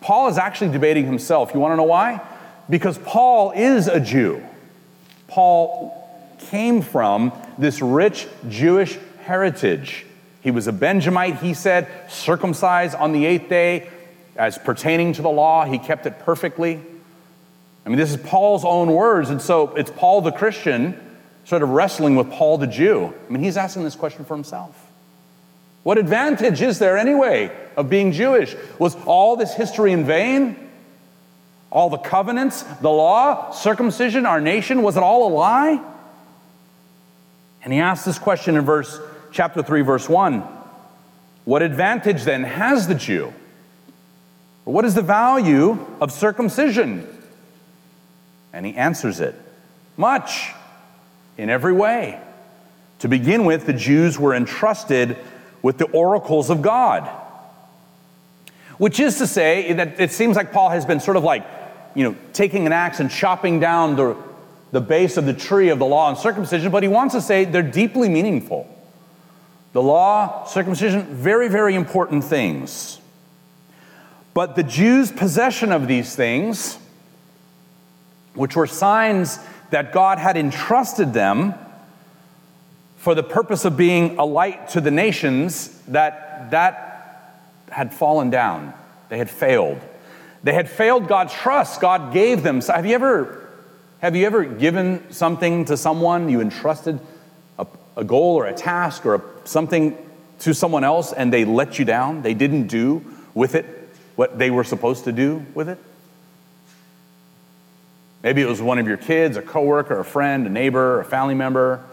Paul 0.00 0.28
is 0.28 0.38
actually 0.38 0.70
debating 0.70 1.06
himself. 1.06 1.52
You 1.54 1.60
want 1.60 1.72
to 1.72 1.76
know 1.76 1.84
why? 1.84 2.20
Because 2.68 2.98
Paul 2.98 3.52
is 3.52 3.88
a 3.88 3.98
Jew. 3.98 4.44
Paul 5.28 5.98
came 6.38 6.82
from 6.82 7.32
this 7.56 7.80
rich 7.80 8.28
Jewish 8.48 8.98
heritage. 9.24 10.04
He 10.42 10.50
was 10.50 10.66
a 10.66 10.72
Benjamite, 10.72 11.36
he 11.36 11.54
said, 11.54 11.88
circumcised 12.08 12.94
on 12.96 13.12
the 13.12 13.24
eighth 13.24 13.48
day 13.48 13.88
as 14.36 14.58
pertaining 14.58 15.12
to 15.14 15.22
the 15.22 15.30
law. 15.30 15.64
He 15.64 15.78
kept 15.78 16.06
it 16.06 16.18
perfectly. 16.20 16.80
I 17.84 17.88
mean, 17.88 17.98
this 17.98 18.10
is 18.10 18.16
Paul's 18.16 18.64
own 18.64 18.92
words. 18.92 19.30
And 19.30 19.40
so 19.40 19.74
it's 19.74 19.90
Paul 19.90 20.20
the 20.20 20.32
Christian 20.32 20.98
sort 21.44 21.62
of 21.62 21.70
wrestling 21.70 22.16
with 22.16 22.30
Paul 22.30 22.58
the 22.58 22.66
Jew. 22.66 23.12
I 23.26 23.32
mean, 23.32 23.42
he's 23.42 23.56
asking 23.56 23.84
this 23.84 23.96
question 23.96 24.24
for 24.24 24.34
himself. 24.34 24.90
What 25.82 25.98
advantage 25.98 26.62
is 26.62 26.78
there 26.78 26.96
anyway 26.96 27.50
of 27.76 27.90
being 27.90 28.12
Jewish? 28.12 28.54
Was 28.78 28.96
all 29.04 29.36
this 29.36 29.52
history 29.54 29.92
in 29.92 30.04
vain? 30.04 30.56
All 31.70 31.90
the 31.90 31.98
covenants, 31.98 32.62
the 32.62 32.90
law, 32.90 33.50
circumcision, 33.50 34.26
our 34.26 34.40
nation, 34.40 34.82
was 34.82 34.96
it 34.96 35.02
all 35.02 35.26
a 35.26 35.32
lie? 35.32 35.82
And 37.64 37.72
he 37.72 37.80
asks 37.80 38.04
this 38.04 38.18
question 38.18 38.56
in 38.56 38.64
verse 38.64 39.00
chapter 39.32 39.62
3 39.62 39.82
verse 39.82 40.08
1. 40.08 40.44
What 41.44 41.62
advantage 41.62 42.22
then 42.22 42.44
has 42.44 42.86
the 42.86 42.94
Jew? 42.94 43.32
What 44.64 44.84
is 44.84 44.94
the 44.94 45.02
value 45.02 45.84
of 46.00 46.12
circumcision? 46.12 47.06
And 48.52 48.64
he 48.64 48.74
answers 48.74 49.20
it. 49.20 49.34
Much 49.96 50.50
in 51.36 51.50
every 51.50 51.72
way. 51.72 52.20
To 53.00 53.08
begin 53.08 53.44
with, 53.44 53.66
the 53.66 53.72
Jews 53.72 54.18
were 54.18 54.34
entrusted 54.34 55.16
with 55.62 55.78
the 55.78 55.86
oracles 55.86 56.50
of 56.50 56.62
God. 56.62 57.08
Which 58.78 59.00
is 59.00 59.18
to 59.18 59.26
say 59.26 59.72
that 59.72 60.00
it 60.00 60.12
seems 60.12 60.36
like 60.36 60.52
Paul 60.52 60.70
has 60.70 60.84
been 60.84 61.00
sort 61.00 61.16
of 61.16 61.24
like, 61.24 61.44
you 61.94 62.04
know, 62.04 62.16
taking 62.32 62.66
an 62.66 62.72
axe 62.72 63.00
and 63.00 63.10
chopping 63.10 63.60
down 63.60 63.96
the 63.96 64.16
the 64.72 64.80
base 64.80 65.18
of 65.18 65.26
the 65.26 65.34
tree 65.34 65.68
of 65.68 65.78
the 65.78 65.84
law 65.84 66.08
and 66.08 66.18
circumcision, 66.18 66.72
but 66.72 66.82
he 66.82 66.88
wants 66.88 67.14
to 67.14 67.20
say 67.20 67.44
they're 67.44 67.62
deeply 67.62 68.08
meaningful. 68.08 68.66
The 69.74 69.82
law, 69.82 70.44
circumcision, 70.44 71.02
very, 71.14 71.48
very 71.48 71.74
important 71.74 72.24
things. 72.24 72.98
But 74.34 74.56
the 74.56 74.62
Jews' 74.62 75.12
possession 75.12 75.72
of 75.72 75.86
these 75.86 76.16
things, 76.16 76.78
which 78.34 78.56
were 78.56 78.66
signs 78.66 79.38
that 79.70 79.92
God 79.92 80.18
had 80.18 80.36
entrusted 80.36 81.12
them 81.12 81.54
for 82.96 83.14
the 83.14 83.22
purpose 83.22 83.64
of 83.64 83.76
being 83.76 84.18
a 84.18 84.24
light 84.24 84.68
to 84.68 84.80
the 84.80 84.90
nations, 84.90 85.68
that 85.88 86.50
that 86.50 86.92
had 87.70 87.92
fallen 87.92 88.30
down. 88.30 88.72
They 89.08 89.18
had 89.18 89.30
failed. 89.30 89.80
They 90.42 90.52
had 90.52 90.68
failed 90.68 91.08
God's 91.08 91.32
trust. 91.32 91.80
God 91.80 92.12
gave 92.12 92.42
them. 92.42 92.60
Have 92.60 92.86
you 92.86 92.94
ever 92.94 93.48
have 94.00 94.16
you 94.16 94.26
ever 94.26 94.44
given 94.44 95.12
something 95.12 95.64
to 95.66 95.76
someone, 95.76 96.28
you 96.28 96.40
entrusted 96.40 96.98
a, 97.58 97.66
a 97.96 98.04
goal 98.04 98.36
or 98.36 98.46
a 98.46 98.54
task 98.54 99.06
or 99.06 99.16
a, 99.16 99.22
something 99.44 99.96
to 100.40 100.54
someone 100.54 100.84
else, 100.84 101.12
and 101.12 101.32
they 101.32 101.44
let 101.44 101.78
you 101.78 101.84
down? 101.84 102.22
They 102.22 102.34
didn't 102.34 102.66
do 102.66 103.04
with 103.34 103.54
it 103.54 103.81
what 104.16 104.38
they 104.38 104.50
were 104.50 104.64
supposed 104.64 105.04
to 105.04 105.12
do 105.12 105.44
with 105.54 105.68
it? 105.68 105.78
Maybe 108.22 108.40
it 108.42 108.48
was 108.48 108.62
one 108.62 108.78
of 108.78 108.86
your 108.86 108.96
kids, 108.96 109.36
a 109.36 109.42
coworker, 109.42 109.98
a 109.98 110.04
friend, 110.04 110.46
a 110.46 110.50
neighbor, 110.50 111.00
a 111.00 111.04
family 111.04 111.34
member. 111.34 111.84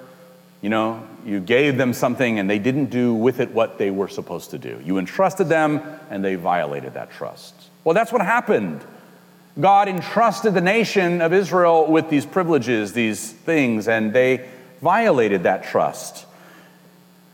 You 0.62 0.70
know, 0.70 1.08
you 1.26 1.40
gave 1.40 1.78
them 1.78 1.94
something 1.94 2.38
and 2.38 2.50
they 2.50 2.60
didn't 2.60 2.88
do 2.88 3.14
with 3.14 3.40
it 3.40 3.52
what 3.52 3.78
they 3.78 3.90
were 3.90 4.08
supposed 4.08 4.52
to 4.52 4.58
do. 4.58 4.80
You 4.84 5.00
entrusted 5.00 5.48
them 5.48 5.82
and 6.10 6.24
they 6.24 6.36
violated 6.36 6.94
that 6.94 7.12
trust. 7.12 7.56
Well, 7.84 7.96
that's 7.96 8.12
what 8.12 8.22
happened 8.22 8.86
God 9.60 9.90
entrusted 9.90 10.54
the 10.54 10.62
nation 10.62 11.22
of 11.22 11.34
Israel 11.34 11.92
with 11.92 12.10
these 12.10 12.26
privileges, 12.26 12.94
these 12.94 13.32
things, 13.32 13.88
and 13.88 14.14
they 14.14 14.48
violated 14.82 15.44
that 15.44 15.64
trust. 15.64 16.26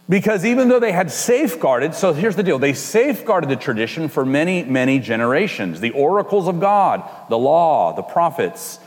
Because 0.08 0.46
even 0.46 0.70
though 0.70 0.80
they 0.80 0.92
had 0.92 1.10
safeguarded, 1.10 1.96
so 1.96 2.14
here's 2.14 2.36
the 2.36 2.44
deal 2.44 2.60
they 2.60 2.74
safeguarded 2.74 3.50
the 3.50 3.56
tradition 3.56 4.08
for 4.08 4.24
many, 4.24 4.64
many 4.64 5.00
generations. 5.00 5.80
The 5.80 5.92
oracles 5.92 6.48
of 6.48 6.60
God, 6.60 7.04
the 7.30 7.38
law, 7.38 7.96
the 7.96 8.04
prophets, 8.04 8.80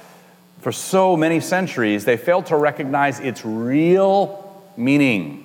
for 0.60 0.70
so 0.70 1.16
many 1.16 1.40
centuries, 1.40 2.04
they 2.04 2.16
failed 2.16 2.46
to 2.46 2.56
recognize 2.56 3.18
its 3.18 3.44
real 3.44 4.64
meaning. 4.76 5.44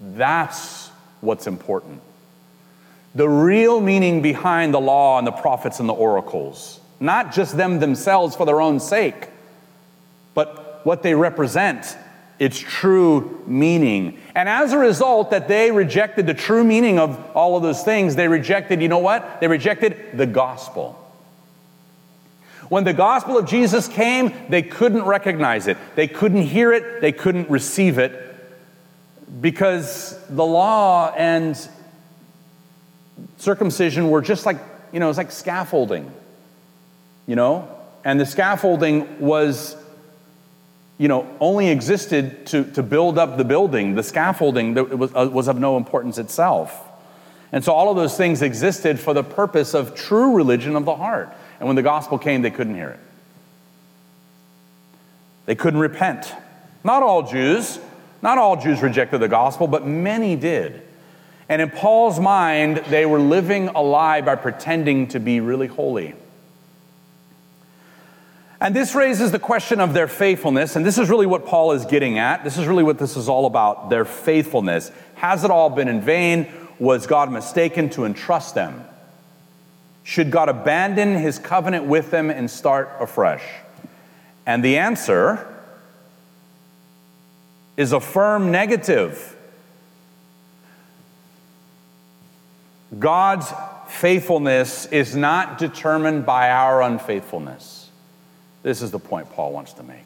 That's 0.00 0.88
what's 1.20 1.46
important 1.46 2.02
the 3.14 3.28
real 3.28 3.80
meaning 3.80 4.22
behind 4.22 4.72
the 4.72 4.80
law 4.80 5.18
and 5.18 5.26
the 5.26 5.32
prophets 5.32 5.80
and 5.80 5.88
the 5.88 5.92
oracles, 5.92 6.80
not 7.00 7.32
just 7.32 7.56
them 7.56 7.80
themselves 7.80 8.36
for 8.36 8.46
their 8.46 8.60
own 8.60 8.78
sake, 8.78 9.28
but 10.34 10.80
what 10.84 11.02
they 11.02 11.14
represent, 11.14 11.96
its 12.40 12.58
true 12.58 13.44
meaning. 13.46 14.18
And 14.34 14.48
as 14.48 14.72
a 14.72 14.78
result, 14.78 15.30
that 15.30 15.46
they 15.46 15.70
rejected 15.70 16.26
the 16.26 16.34
true 16.34 16.64
meaning 16.64 16.98
of 16.98 17.20
all 17.36 17.56
of 17.56 17.62
those 17.62 17.84
things, 17.84 18.16
they 18.16 18.28
rejected, 18.28 18.80
you 18.80 18.88
know 18.88 18.98
what? 18.98 19.40
They 19.40 19.46
rejected 19.46 19.96
the 20.14 20.26
gospel. 20.26 20.96
When 22.70 22.84
the 22.84 22.94
gospel 22.94 23.36
of 23.36 23.46
Jesus 23.46 23.88
came, 23.88 24.32
they 24.48 24.62
couldn't 24.62 25.02
recognize 25.02 25.66
it, 25.66 25.76
they 25.96 26.08
couldn't 26.08 26.42
hear 26.42 26.72
it, 26.72 27.02
they 27.02 27.12
couldn't 27.12 27.50
receive 27.50 27.98
it 27.98 28.26
because 29.40 30.18
the 30.28 30.44
law 30.44 31.12
and 31.16 31.56
circumcision 33.36 34.08
were 34.08 34.22
just 34.22 34.46
like, 34.46 34.56
you 34.92 34.98
know, 34.98 35.10
it's 35.10 35.18
like 35.18 35.30
scaffolding, 35.30 36.10
you 37.26 37.36
know? 37.36 37.68
And 38.02 38.18
the 38.18 38.24
scaffolding 38.24 39.20
was, 39.20 39.76
you 41.00 41.08
know, 41.08 41.26
only 41.40 41.68
existed 41.68 42.44
to, 42.48 42.62
to 42.72 42.82
build 42.82 43.16
up 43.16 43.38
the 43.38 43.44
building. 43.44 43.94
The 43.94 44.02
scaffolding 44.02 44.74
was, 44.74 45.10
uh, 45.14 45.30
was 45.32 45.48
of 45.48 45.58
no 45.58 45.78
importance 45.78 46.18
itself. 46.18 46.78
And 47.52 47.64
so 47.64 47.72
all 47.72 47.88
of 47.88 47.96
those 47.96 48.18
things 48.18 48.42
existed 48.42 49.00
for 49.00 49.14
the 49.14 49.24
purpose 49.24 49.72
of 49.72 49.94
true 49.94 50.36
religion 50.36 50.76
of 50.76 50.84
the 50.84 50.94
heart. 50.94 51.34
And 51.58 51.66
when 51.66 51.74
the 51.74 51.82
gospel 51.82 52.18
came, 52.18 52.42
they 52.42 52.50
couldn't 52.50 52.74
hear 52.74 52.90
it. 52.90 53.00
They 55.46 55.54
couldn't 55.54 55.80
repent. 55.80 56.34
Not 56.84 57.02
all 57.02 57.22
Jews, 57.22 57.78
not 58.20 58.36
all 58.36 58.60
Jews 58.60 58.82
rejected 58.82 59.20
the 59.20 59.28
gospel, 59.28 59.66
but 59.68 59.86
many 59.86 60.36
did. 60.36 60.82
And 61.48 61.62
in 61.62 61.70
Paul's 61.70 62.20
mind, 62.20 62.84
they 62.90 63.06
were 63.06 63.18
living 63.18 63.68
a 63.68 63.80
lie 63.80 64.20
by 64.20 64.34
pretending 64.34 65.08
to 65.08 65.18
be 65.18 65.40
really 65.40 65.66
holy. 65.66 66.14
And 68.60 68.76
this 68.76 68.94
raises 68.94 69.32
the 69.32 69.38
question 69.38 69.80
of 69.80 69.94
their 69.94 70.06
faithfulness, 70.06 70.76
and 70.76 70.84
this 70.84 70.98
is 70.98 71.08
really 71.08 71.26
what 71.26 71.46
Paul 71.46 71.72
is 71.72 71.86
getting 71.86 72.18
at. 72.18 72.44
This 72.44 72.58
is 72.58 72.66
really 72.66 72.82
what 72.82 72.98
this 72.98 73.16
is 73.16 73.28
all 73.28 73.46
about 73.46 73.88
their 73.88 74.04
faithfulness. 74.04 74.92
Has 75.14 75.44
it 75.44 75.50
all 75.50 75.70
been 75.70 75.88
in 75.88 76.02
vain? 76.02 76.46
Was 76.78 77.06
God 77.06 77.32
mistaken 77.32 77.88
to 77.90 78.04
entrust 78.04 78.54
them? 78.54 78.84
Should 80.02 80.30
God 80.30 80.48
abandon 80.48 81.14
his 81.14 81.38
covenant 81.38 81.86
with 81.86 82.10
them 82.10 82.30
and 82.30 82.50
start 82.50 82.90
afresh? 83.00 83.42
And 84.44 84.62
the 84.62 84.76
answer 84.76 85.46
is 87.78 87.92
a 87.92 88.00
firm 88.00 88.50
negative. 88.50 89.36
God's 92.98 93.50
faithfulness 93.88 94.84
is 94.86 95.16
not 95.16 95.56
determined 95.56 96.26
by 96.26 96.50
our 96.50 96.82
unfaithfulness. 96.82 97.79
This 98.62 98.82
is 98.82 98.90
the 98.90 98.98
point 98.98 99.30
Paul 99.32 99.52
wants 99.52 99.72
to 99.74 99.82
make. 99.82 100.04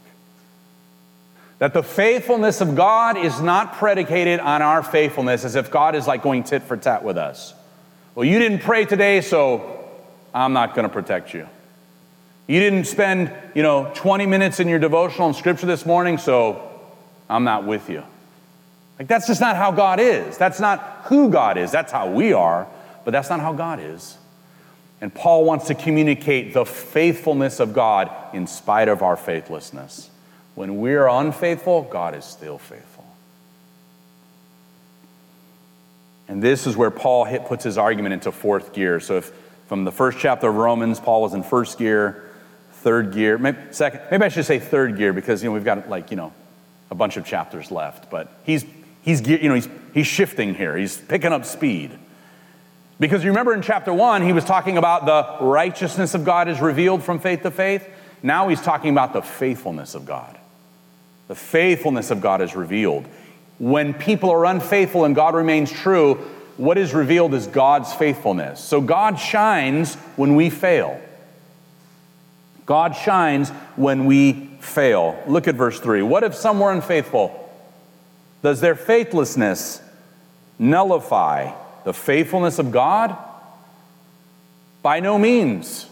That 1.59 1.73
the 1.73 1.83
faithfulness 1.83 2.61
of 2.61 2.75
God 2.75 3.17
is 3.17 3.40
not 3.40 3.75
predicated 3.75 4.40
on 4.40 4.62
our 4.62 4.83
faithfulness 4.83 5.45
as 5.45 5.55
if 5.55 5.71
God 5.71 5.95
is 5.95 6.07
like 6.07 6.23
going 6.23 6.45
tit 6.45 6.62
for 6.62 6.77
tat 6.77 7.05
with 7.05 7.17
us. 7.17 7.55
Well, 8.14 8.25
you 8.25 8.38
didn't 8.38 8.61
pray 8.61 8.85
today, 8.85 9.21
so 9.21 9.88
I'm 10.33 10.53
not 10.53 10.75
going 10.75 10.87
to 10.87 10.93
protect 10.93 11.35
you. 11.35 11.49
You 12.47 12.61
didn't 12.61 12.85
spend, 12.85 13.33
you 13.55 13.62
know, 13.62 13.90
20 13.95 14.27
minutes 14.27 14.61
in 14.61 14.69
your 14.69 14.79
devotional 14.79 15.29
and 15.29 15.37
scripture 15.37 15.67
this 15.67 15.87
morning, 15.87 16.19
so 16.19 16.71
I'm 17.29 17.45
not 17.45 17.64
with 17.64 17.88
you. 17.88 18.03
Like, 18.99 19.09
that's 19.09 19.27
just 19.27 19.40
not 19.40 19.57
how 19.57 19.73
God 19.73 19.99
is. 19.99 20.37
That's 20.37 20.61
not 20.61 20.81
who 21.05 21.31
God 21.31 21.57
is. 21.57 21.71
That's 21.73 21.90
how 21.90 22.11
we 22.11 22.33
are, 22.33 22.69
but 23.05 23.12
that's 23.12 23.31
not 23.31 23.40
how 23.40 23.53
God 23.53 23.81
is. 23.81 24.19
And 25.05 25.12
Paul 25.12 25.45
wants 25.45 25.67
to 25.67 25.75
communicate 25.75 26.55
the 26.55 26.64
faithfulness 26.64 27.61
of 27.61 27.75
God 27.75 28.11
in 28.33 28.47
spite 28.47 28.88
of 28.88 29.03
our 29.03 29.19
faithlessness. 29.19 30.09
When 30.55 30.79
we're 30.79 31.07
unfaithful, 31.07 31.83
God 31.83 32.14
is 32.14 32.25
still 32.25 32.57
faithful. 32.57 33.05
And 36.27 36.43
this 36.43 36.67
is 36.67 36.75
where 36.75 36.90
Paul 36.90 37.27
hit, 37.27 37.45
puts 37.45 37.64
his 37.64 37.77
argument 37.77 38.14
into 38.14 38.33
fourth 38.33 38.73
gear. 38.73 38.99
So, 38.99 39.19
if 39.19 39.31
from 39.67 39.85
the 39.85 39.93
first 39.93 40.17
chapter 40.17 40.49
of 40.49 40.55
Romans, 40.55 41.01
Paul 41.01 41.21
was 41.21 41.35
in 41.35 41.43
first 41.43 41.77
gear, 41.77 42.25
third 42.77 43.12
gear, 43.12 43.37
maybe 43.37 43.59
second, 43.73 44.01
maybe 44.11 44.25
I 44.25 44.29
should 44.31 44.47
say 44.47 44.59
third 44.59 44.97
gear 44.97 45.12
because 45.12 45.43
you 45.43 45.51
know 45.51 45.53
we've 45.53 45.67
got 45.67 45.87
like 45.87 46.12
you 46.12 46.17
know 46.17 46.33
a 46.90 46.95
bunch 46.95 47.19
of 47.19 47.27
chapters 47.27 47.71
left, 47.71 48.09
but 48.09 48.33
he's 48.45 48.64
he's 49.03 49.21
you 49.29 49.51
know 49.51 49.55
he's 49.55 49.69
he's 49.93 50.07
shifting 50.07 50.55
here. 50.55 50.75
He's 50.75 50.97
picking 50.97 51.31
up 51.31 51.45
speed. 51.45 51.90
Because 53.01 53.25
you 53.25 53.31
remember 53.31 53.55
in 53.55 53.63
chapter 53.63 53.93
1 53.93 54.23
he 54.23 54.33
was 54.33 54.45
talking 54.45 54.79
about 54.79 55.07
the 55.07 55.45
righteousness 55.45 56.15
of 56.15 56.25
God 56.25 56.49
is 56.49 56.61
revealed 56.61 57.03
from 57.03 57.19
faith 57.19 57.43
to 57.43 57.51
faith. 57.51 57.89
Now 58.23 58.49
he's 58.49 58.61
talking 58.61 58.91
about 58.91 59.13
the 59.13 59.23
faithfulness 59.23 59.95
of 59.95 60.07
God. 60.07 60.39
The 61.29 61.35
faithfulness 61.35 62.11
of 62.11 62.21
God 62.21 62.41
is 62.41 62.55
revealed. 62.55 63.07
When 63.59 63.95
people 63.95 64.31
are 64.31 64.47
unfaithful 64.47 65.05
and 65.05 65.15
God 65.15 65.35
remains 65.35 65.73
true, 65.73 66.15
what 66.57 66.79
is 66.79 66.95
revealed 66.95 67.35
is 67.35 67.47
God's 67.47 67.93
faithfulness. 67.93 68.61
So 68.61 68.81
God 68.81 69.19
shines 69.19 69.97
when 70.17 70.37
we 70.37 70.51
fail. 70.51 71.01
God 72.67 72.97
shines 72.97 73.51
when 73.77 74.07
we 74.07 74.51
fail. 74.61 75.21
Look 75.27 75.49
at 75.49 75.55
verse 75.55 75.81
3. 75.81 76.03
What 76.03 76.23
if 76.25 76.35
some 76.35 76.61
were 76.61 76.73
unfaithful? 76.73 77.41
Does 78.43 78.61
their 78.61 78.75
faithlessness 78.75 79.83
nullify 80.59 81.53
the 81.85 81.92
faithfulness 81.92 82.59
of 82.59 82.73
God? 82.73 83.16
By 84.83 85.01
no 85.01 85.18
means. 85.18 85.88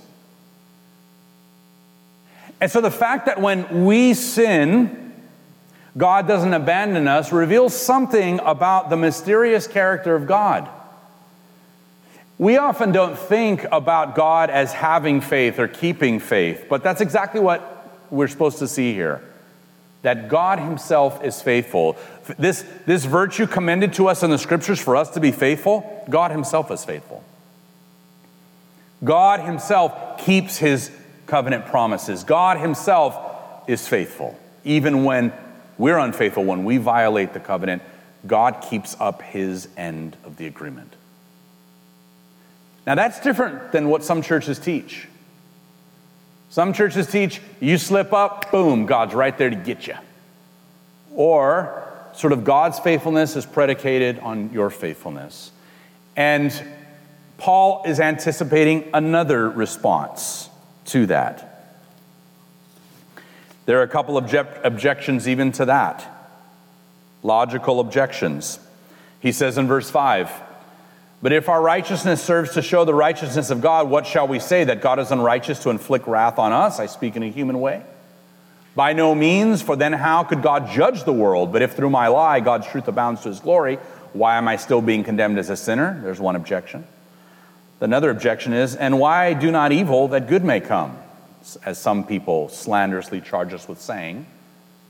And 2.61 2.70
so 2.70 2.81
the 2.81 2.90
fact 2.90 3.26
that 3.26 3.40
when 3.40 3.85
we 3.85 4.14
sin, 4.14 5.12
God 5.96 6.28
doesn't 6.28 6.55
abandon 6.55 7.09
us 7.09 7.33
reveals 7.33 7.74
something 7.74 8.40
about 8.40 8.88
the 8.88 8.96
mysterious 8.96 9.66
character 9.66 10.14
of 10.14 10.26
God. 10.26 10.68
We 12.38 12.57
often 12.57 12.92
don't 12.92 13.18
think 13.18 13.66
about 13.70 14.14
God 14.14 14.50
as 14.50 14.72
having 14.72 15.20
faith 15.20 15.59
or 15.59 15.68
keeping 15.68 16.18
faith, 16.18 16.66
but 16.68 16.83
that's 16.83 17.00
exactly 17.00 17.40
what 17.40 18.07
we're 18.11 18.28
supposed 18.28 18.59
to 18.59 18.68
see 18.68 18.94
here 18.94 19.22
that 20.02 20.28
God 20.28 20.59
Himself 20.59 21.24
is 21.24 21.40
faithful. 21.40 21.96
This, 22.38 22.64
this 22.87 23.04
virtue 23.04 23.46
commended 23.46 23.94
to 23.94 24.08
us 24.08 24.22
in 24.22 24.30
the 24.30 24.38
scriptures 24.38 24.80
for 24.80 24.96
us 24.96 25.11
to 25.11 25.20
be 25.20 25.32
faithful, 25.32 26.04
God 26.08 26.30
Himself 26.30 26.70
is 26.70 26.85
faithful. 26.85 27.24
God 29.04 29.40
Himself 29.40 30.18
keeps 30.18 30.58
His 30.58 30.90
covenant 31.26 31.66
promises. 31.66 32.24
God 32.24 32.58
Himself 32.58 33.16
is 33.66 33.87
faithful. 33.88 34.38
Even 34.64 35.04
when 35.04 35.32
we're 35.78 35.98
unfaithful, 35.98 36.44
when 36.44 36.64
we 36.64 36.76
violate 36.76 37.32
the 37.32 37.40
covenant, 37.40 37.82
God 38.26 38.64
keeps 38.68 38.96
up 39.00 39.22
His 39.22 39.68
end 39.76 40.16
of 40.24 40.37
the 40.37 40.46
agreement. 40.46 40.94
Now, 42.87 42.94
that's 42.94 43.20
different 43.20 43.72
than 43.72 43.88
what 43.88 44.04
some 44.04 44.22
churches 44.22 44.58
teach. 44.58 45.08
Some 46.50 46.72
churches 46.72 47.06
teach 47.06 47.40
you 47.61 47.78
slip 47.78 48.12
up, 48.12 48.50
boom, 48.50 48.87
God's 48.87 49.14
right 49.14 49.37
there 49.37 49.50
to 49.50 49.56
get 49.56 49.87
you. 49.87 49.94
Or 51.14 51.91
sort 52.14 52.33
of 52.33 52.44
God's 52.44 52.79
faithfulness 52.79 53.37
is 53.37 53.46
predicated 53.46 54.18
on 54.18 54.53
your 54.53 54.70
faithfulness. 54.70 55.51
And 56.16 56.53
Paul 57.38 57.83
is 57.87 58.01
anticipating 58.01 58.90
another 58.94 59.48
response 59.48 60.48
to 60.87 61.07
that. 61.07 61.48
There 63.66 63.79
are 63.79 63.83
a 63.83 63.88
couple 63.88 64.16
of 64.16 64.25
object- 64.25 64.64
objections 64.64 65.29
even 65.29 65.53
to 65.53 65.66
that. 65.66 66.07
Logical 67.22 67.81
objections. 67.81 68.59
He 69.20 69.33
says 69.33 69.59
in 69.59 69.68
verse 69.68 69.90
5 69.90 70.31
but 71.22 71.33
if 71.33 71.48
our 71.48 71.62
righteousness 71.62 72.20
serves 72.20 72.55
to 72.55 72.62
show 72.62 72.85
the 72.85 72.94
righteousness 72.94 73.51
of 73.51 73.61
God, 73.61 73.88
what 73.88 74.09
shall 74.09 74.27
we 74.27 74.40
say? 74.40 74.64
That 74.64 74.83
God 74.83 74.98
is 74.98 75.12
unrighteous 75.12 75.61
to 75.61 75.70
inflict 75.70 76.09
wrath 76.09 76.38
on 76.40 76.53
us? 76.53 76.81
I 76.81 76.87
speak 76.87 77.14
in 77.14 77.22
a 77.22 77.31
human 77.31 77.61
way. 77.61 77.85
By 78.74 78.94
no 78.94 79.14
means, 79.14 79.61
for 79.61 79.76
then 79.76 79.92
how 79.92 80.24
could 80.24 80.42
God 80.42 80.70
judge 80.70 81.04
the 81.04 81.12
world? 81.12 81.52
But 81.52 81.62
if 81.62 81.74
through 81.74 81.90
my 81.90 82.08
lie 82.08 82.40
God's 82.40 82.66
truth 82.66 82.88
abounds 82.88 83.22
to 83.22 83.28
his 83.28 83.40
glory, 83.40 83.78
why 84.12 84.37
am 84.37 84.48
I 84.48 84.56
still 84.56 84.80
being 84.80 85.04
condemned 85.04 85.38
as 85.38 85.50
a 85.50 85.56
sinner? 85.56 86.00
There's 86.02 86.20
one 86.20 86.37
objection. 86.37 86.87
Another 87.80 88.11
objection 88.11 88.52
is, 88.52 88.76
and 88.76 88.98
why 88.98 89.35
do 89.35 89.50
not 89.50 89.72
evil 89.72 90.08
that 90.08 90.28
good 90.28 90.44
may 90.44 90.61
come? 90.61 90.96
As 91.66 91.78
some 91.78 92.06
people 92.06 92.48
slanderously 92.48 93.20
charge 93.20 93.52
us 93.52 93.66
with 93.66 93.80
saying, 93.80 94.26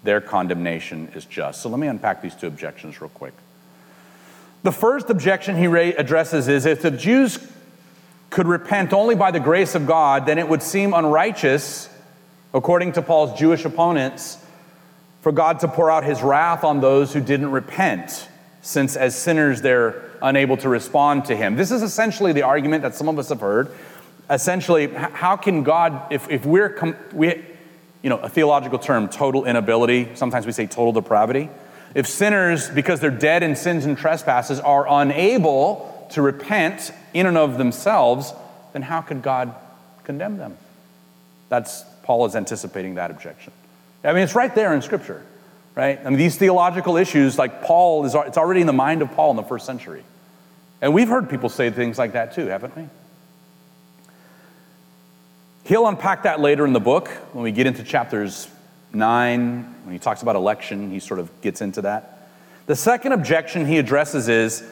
their 0.04 0.20
condemnation 0.20 1.10
is 1.14 1.24
just. 1.24 1.62
So 1.62 1.68
let 1.68 1.78
me 1.78 1.86
unpack 1.86 2.22
these 2.22 2.34
two 2.34 2.46
objections 2.46 3.00
real 3.00 3.08
quick. 3.10 3.32
The 4.62 4.72
first 4.72 5.10
objection 5.10 5.56
he 5.56 5.66
addresses 5.66 6.48
is 6.48 6.66
if 6.66 6.82
the 6.82 6.90
Jews 6.90 7.38
could 8.30 8.46
repent 8.46 8.92
only 8.92 9.14
by 9.14 9.30
the 9.30 9.40
grace 9.40 9.74
of 9.74 9.86
God, 9.86 10.26
then 10.26 10.38
it 10.38 10.48
would 10.48 10.62
seem 10.62 10.94
unrighteous, 10.94 11.88
according 12.54 12.92
to 12.92 13.02
Paul's 13.02 13.38
Jewish 13.38 13.64
opponents, 13.64 14.38
for 15.20 15.32
God 15.32 15.60
to 15.60 15.68
pour 15.68 15.90
out 15.90 16.04
his 16.04 16.22
wrath 16.22 16.64
on 16.64 16.80
those 16.80 17.12
who 17.12 17.20
didn't 17.20 17.50
repent, 17.52 18.28
since 18.60 18.96
as 18.96 19.16
sinners 19.16 19.62
they're 19.62 20.02
unable 20.20 20.56
to 20.56 20.68
respond 20.68 21.24
to 21.26 21.36
him. 21.36 21.56
This 21.56 21.70
is 21.70 21.82
essentially 21.82 22.32
the 22.32 22.42
argument 22.42 22.82
that 22.82 22.94
some 22.94 23.08
of 23.08 23.18
us 23.18 23.28
have 23.28 23.40
heard. 23.40 23.70
Essentially, 24.28 24.88
how 24.88 25.36
can 25.36 25.62
God, 25.62 26.12
if, 26.12 26.28
if 26.30 26.44
we're, 26.44 26.70
com- 26.70 26.96
we, 27.12 27.44
you 28.02 28.10
know, 28.10 28.18
a 28.18 28.28
theological 28.28 28.78
term, 28.78 29.08
total 29.08 29.44
inability, 29.44 30.08
sometimes 30.14 30.46
we 30.46 30.52
say 30.52 30.66
total 30.66 30.92
depravity. 30.92 31.50
If 31.94 32.06
sinners, 32.06 32.70
because 32.70 33.00
they're 33.00 33.10
dead 33.10 33.42
in 33.42 33.54
sins 33.54 33.84
and 33.84 33.96
trespasses, 33.96 34.58
are 34.60 34.86
unable 34.88 36.08
to 36.12 36.22
repent 36.22 36.92
in 37.14 37.26
and 37.26 37.36
of 37.36 37.58
themselves, 37.58 38.32
then 38.72 38.82
how 38.82 39.02
could 39.02 39.22
God 39.22 39.54
condemn 40.04 40.38
them? 40.38 40.56
That's 41.48 41.84
Paul 42.02 42.26
is 42.26 42.36
anticipating 42.36 42.96
that 42.96 43.10
objection. 43.10 43.52
I 44.04 44.12
mean, 44.12 44.22
it's 44.22 44.34
right 44.34 44.54
there 44.54 44.74
in 44.74 44.82
Scripture, 44.82 45.22
right? 45.74 45.98
I 46.04 46.08
mean, 46.08 46.18
these 46.18 46.36
theological 46.36 46.96
issues, 46.96 47.38
like 47.38 47.62
Paul, 47.62 48.04
is 48.04 48.14
it's 48.14 48.38
already 48.38 48.60
in 48.60 48.66
the 48.66 48.72
mind 48.72 49.02
of 49.02 49.12
Paul 49.12 49.30
in 49.30 49.36
the 49.36 49.42
first 49.42 49.64
century. 49.64 50.04
And 50.80 50.92
we've 50.92 51.08
heard 51.08 51.30
people 51.30 51.48
say 51.48 51.70
things 51.70 51.98
like 51.98 52.12
that 52.12 52.34
too, 52.34 52.46
haven't 52.46 52.76
we? 52.76 52.88
He'll 55.64 55.86
unpack 55.86 56.24
that 56.24 56.40
later 56.40 56.66
in 56.66 56.72
the 56.72 56.80
book 56.80 57.08
when 57.32 57.44
we 57.44 57.52
get 57.52 57.68
into 57.68 57.84
chapters 57.84 58.48
9, 58.92 59.74
when 59.84 59.92
he 59.92 59.98
talks 59.98 60.22
about 60.22 60.34
election, 60.34 60.90
he 60.90 60.98
sort 60.98 61.20
of 61.20 61.40
gets 61.40 61.60
into 61.60 61.82
that. 61.82 62.28
The 62.66 62.76
second 62.76 63.12
objection 63.12 63.66
he 63.66 63.78
addresses 63.78 64.28
is 64.28 64.64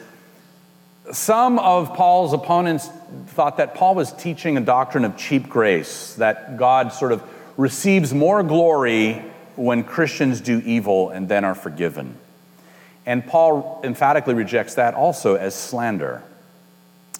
some 1.11 1.59
of 1.59 1.93
Paul's 1.93 2.33
opponents 2.33 2.89
thought 3.27 3.57
that 3.57 3.75
Paul 3.75 3.95
was 3.95 4.13
teaching 4.13 4.57
a 4.57 4.61
doctrine 4.61 5.05
of 5.05 5.17
cheap 5.17 5.49
grace, 5.49 6.15
that 6.15 6.57
God 6.57 6.93
sort 6.93 7.11
of 7.11 7.23
receives 7.57 8.13
more 8.13 8.43
glory 8.43 9.23
when 9.55 9.83
Christians 9.83 10.41
do 10.41 10.61
evil 10.65 11.09
and 11.09 11.27
then 11.27 11.43
are 11.43 11.55
forgiven. 11.55 12.17
And 13.05 13.25
Paul 13.25 13.81
emphatically 13.83 14.33
rejects 14.33 14.75
that 14.75 14.93
also 14.93 15.35
as 15.35 15.55
slander. 15.55 16.23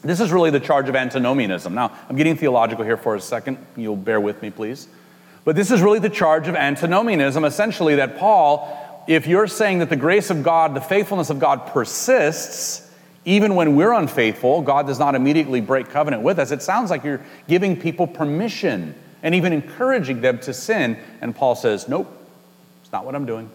This 0.04 0.20
is 0.20 0.32
really 0.32 0.50
the 0.50 0.60
charge 0.60 0.90
of 0.90 0.96
antinomianism. 0.96 1.74
Now, 1.74 1.92
I'm 2.10 2.16
getting 2.16 2.36
theological 2.36 2.84
here 2.84 2.98
for 2.98 3.16
a 3.16 3.22
second. 3.22 3.58
You'll 3.76 3.96
bear 3.96 4.20
with 4.20 4.42
me, 4.42 4.50
please. 4.50 4.88
But 5.44 5.56
this 5.56 5.72
is 5.72 5.82
really 5.82 6.00
the 6.00 6.10
charge 6.10 6.48
of 6.48 6.56
antinomianism, 6.56 7.44
essentially, 7.44 7.96
that 7.96 8.18
Paul, 8.18 9.04
if 9.08 9.28
you're 9.28 9.48
saying 9.48 9.80
that 9.80 9.90
the 9.90 9.96
grace 9.96 10.30
of 10.30 10.44
God, 10.44 10.76
the 10.76 10.82
faithfulness 10.82 11.30
of 11.30 11.40
God 11.40 11.68
persists, 11.68 12.91
Even 13.24 13.56
when 13.56 13.76
we're 13.76 13.94
unfaithful, 13.94 14.62
God 14.62 14.88
does 14.88 14.98
not 14.98 15.14
immediately 15.14 15.62
break 15.62 15.90
covenant 15.90 16.24
with 16.24 16.40
us. 16.40 16.52
It 16.52 16.64
sounds 16.64 16.90
like 16.90 17.04
you're 17.04 17.22
giving 17.48 17.80
people 17.80 18.08
permission 18.08 18.96
and 19.22 19.36
even 19.36 19.54
encouraging 19.54 20.22
them 20.22 20.40
to 20.40 20.54
sin. 20.54 20.98
And 21.22 21.36
Paul 21.36 21.56
says, 21.56 21.88
Nope, 21.88 22.12
it's 22.82 22.92
not 22.92 23.06
what 23.06 23.16
I'm 23.16 23.26
doing. 23.26 23.50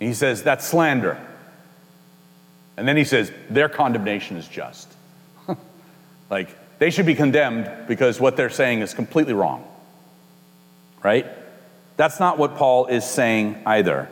And 0.00 0.08
he 0.08 0.14
says, 0.14 0.42
That's 0.42 0.66
slander. 0.66 1.24
And 2.76 2.88
then 2.88 2.96
he 2.96 3.04
says, 3.04 3.30
Their 3.48 3.68
condemnation 3.68 4.36
is 4.36 4.48
just. 4.48 4.92
like, 6.30 6.56
they 6.80 6.90
should 6.90 7.06
be 7.06 7.14
condemned 7.14 7.70
because 7.86 8.18
what 8.18 8.36
they're 8.36 8.50
saying 8.50 8.80
is 8.80 8.92
completely 8.92 9.34
wrong. 9.34 9.64
Right? 11.02 11.26
That's 11.96 12.18
not 12.18 12.38
what 12.38 12.56
Paul 12.56 12.86
is 12.86 13.04
saying 13.04 13.62
either. 13.66 14.08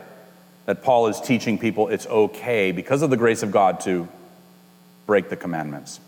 That 0.69 0.83
Paul 0.83 1.07
is 1.07 1.19
teaching 1.19 1.57
people 1.57 1.87
it's 1.87 2.05
okay 2.05 2.71
because 2.71 3.01
of 3.01 3.09
the 3.09 3.17
grace 3.17 3.41
of 3.41 3.49
God 3.49 3.79
to 3.85 4.07
break 5.07 5.27
the 5.29 5.35
commandments. 5.35 5.99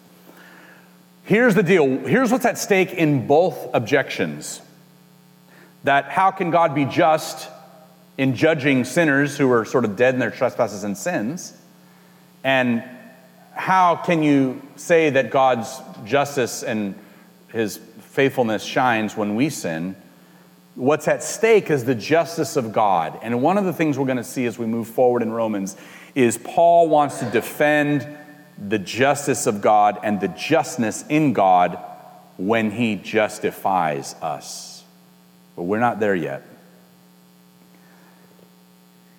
Here's 1.23 1.55
the 1.55 1.63
deal. 1.63 1.87
Here's 2.05 2.31
what's 2.31 2.45
at 2.45 2.59
stake 2.59 2.93
in 2.93 3.25
both 3.25 3.57
objections. 3.73 4.61
That 5.83 6.11
how 6.11 6.29
can 6.29 6.51
God 6.51 6.75
be 6.75 6.85
just 6.85 7.49
in 8.19 8.35
judging 8.35 8.85
sinners 8.85 9.35
who 9.35 9.51
are 9.51 9.65
sort 9.65 9.83
of 9.83 9.95
dead 9.95 10.13
in 10.13 10.19
their 10.19 10.29
trespasses 10.29 10.83
and 10.83 10.95
sins? 10.95 11.57
And 12.43 12.83
how 13.55 13.95
can 13.95 14.21
you 14.21 14.61
say 14.75 15.09
that 15.09 15.31
God's 15.31 15.75
justice 16.05 16.61
and 16.61 16.93
his 17.47 17.77
faithfulness 17.77 18.61
shines 18.61 19.17
when 19.17 19.33
we 19.33 19.49
sin? 19.49 19.95
What's 20.75 21.07
at 21.07 21.21
stake 21.21 21.69
is 21.69 21.83
the 21.83 21.95
justice 21.95 22.55
of 22.55 22.71
God. 22.71 23.19
And 23.21 23.41
one 23.41 23.57
of 23.57 23.65
the 23.65 23.73
things 23.73 23.99
we're 23.99 24.05
going 24.05 24.17
to 24.17 24.23
see 24.23 24.45
as 24.45 24.57
we 24.57 24.65
move 24.65 24.87
forward 24.87 25.21
in 25.21 25.31
Romans 25.31 25.75
is 26.15 26.37
Paul 26.37 26.87
wants 26.87 27.19
to 27.19 27.29
defend 27.29 28.07
the 28.57 28.79
justice 28.79 29.47
of 29.47 29.61
God 29.61 29.99
and 30.03 30.21
the 30.21 30.27
justness 30.29 31.03
in 31.09 31.33
God 31.33 31.79
when 32.37 32.71
he 32.71 32.95
justifies 32.95 34.15
us. 34.21 34.83
But 35.55 35.63
we're 35.63 35.79
not 35.79 35.99
there 35.99 36.15
yet. 36.15 36.43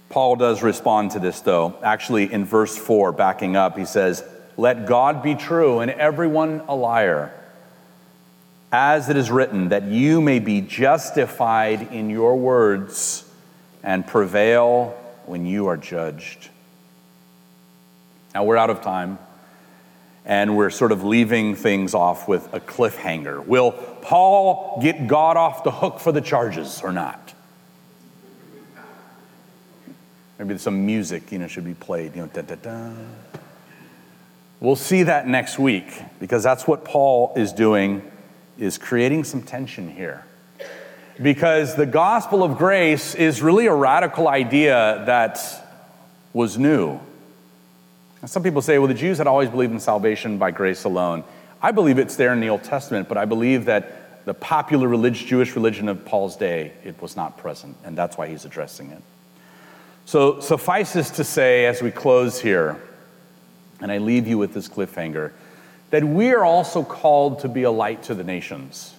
Paul 0.08 0.36
does 0.36 0.62
respond 0.62 1.12
to 1.12 1.18
this, 1.18 1.40
though. 1.40 1.74
Actually, 1.82 2.30
in 2.32 2.44
verse 2.44 2.76
4, 2.76 3.12
backing 3.12 3.56
up, 3.56 3.78
he 3.78 3.86
says, 3.86 4.22
Let 4.56 4.86
God 4.86 5.22
be 5.22 5.34
true 5.34 5.80
and 5.80 5.90
everyone 5.90 6.62
a 6.68 6.74
liar, 6.74 7.32
as 8.72 9.10
it 9.10 9.16
is 9.16 9.30
written, 9.30 9.68
that 9.68 9.84
you 9.84 10.22
may 10.22 10.38
be 10.38 10.62
justified 10.62 11.92
in 11.92 12.08
your 12.08 12.36
words 12.36 13.28
and 13.82 14.06
prevail 14.06 14.98
when 15.26 15.44
you 15.44 15.66
are 15.66 15.76
judged. 15.76 16.48
Now, 18.34 18.44
we're 18.44 18.56
out 18.56 18.70
of 18.70 18.80
time, 18.80 19.18
and 20.24 20.56
we're 20.56 20.70
sort 20.70 20.90
of 20.90 21.04
leaving 21.04 21.54
things 21.54 21.92
off 21.92 22.26
with 22.26 22.52
a 22.54 22.60
cliffhanger. 22.60 23.44
Will 23.44 23.72
Paul 23.72 24.80
get 24.80 25.06
God 25.06 25.36
off 25.36 25.64
the 25.64 25.70
hook 25.70 26.00
for 26.00 26.12
the 26.12 26.22
charges 26.22 26.80
or 26.82 26.92
not? 26.92 27.34
Maybe 30.38 30.56
some 30.58 30.86
music, 30.86 31.30
you 31.30 31.38
know, 31.38 31.46
should 31.46 31.64
be 31.64 31.74
played. 31.74 32.16
You 32.16 32.22
know, 32.22 32.28
da 32.28 32.42
da 32.42 32.54
da. 32.54 32.90
We'll 34.60 34.76
see 34.76 35.02
that 35.02 35.26
next 35.26 35.58
week 35.58 35.92
because 36.20 36.42
that's 36.42 36.66
what 36.66 36.84
Paul 36.84 37.32
is 37.36 37.52
doing, 37.52 38.11
is 38.58 38.78
creating 38.78 39.24
some 39.24 39.42
tension 39.42 39.90
here. 39.90 40.24
Because 41.20 41.74
the 41.74 41.86
gospel 41.86 42.42
of 42.42 42.58
grace 42.58 43.14
is 43.14 43.42
really 43.42 43.66
a 43.66 43.74
radical 43.74 44.28
idea 44.28 45.02
that 45.06 45.40
was 46.32 46.58
new. 46.58 46.98
some 48.24 48.42
people 48.42 48.62
say, 48.62 48.78
well, 48.78 48.88
the 48.88 48.94
Jews 48.94 49.18
had 49.18 49.26
always 49.26 49.50
believed 49.50 49.72
in 49.72 49.80
salvation 49.80 50.38
by 50.38 50.50
grace 50.50 50.84
alone. 50.84 51.24
I 51.60 51.70
believe 51.70 51.98
it's 51.98 52.16
there 52.16 52.32
in 52.32 52.40
the 52.40 52.48
Old 52.48 52.64
Testament, 52.64 53.08
but 53.08 53.18
I 53.18 53.24
believe 53.24 53.66
that 53.66 54.24
the 54.24 54.34
popular 54.34 55.10
Jewish 55.10 55.54
religion 55.54 55.88
of 55.88 56.04
Paul's 56.04 56.36
day, 56.36 56.72
it 56.84 57.00
was 57.02 57.16
not 57.16 57.36
present, 57.38 57.76
and 57.84 57.96
that's 57.96 58.16
why 58.16 58.28
he's 58.28 58.44
addressing 58.44 58.90
it. 58.90 59.02
So, 60.04 60.40
suffices 60.40 61.10
to 61.12 61.24
say, 61.24 61.66
as 61.66 61.82
we 61.82 61.90
close 61.90 62.40
here, 62.40 62.80
and 63.80 63.90
I 63.90 63.98
leave 63.98 64.26
you 64.26 64.38
with 64.38 64.54
this 64.54 64.68
cliffhanger, 64.68 65.32
that 65.92 66.02
we 66.02 66.32
are 66.32 66.42
also 66.42 66.82
called 66.82 67.40
to 67.40 67.48
be 67.48 67.64
a 67.64 67.70
light 67.70 68.04
to 68.04 68.14
the 68.14 68.24
nations. 68.24 68.94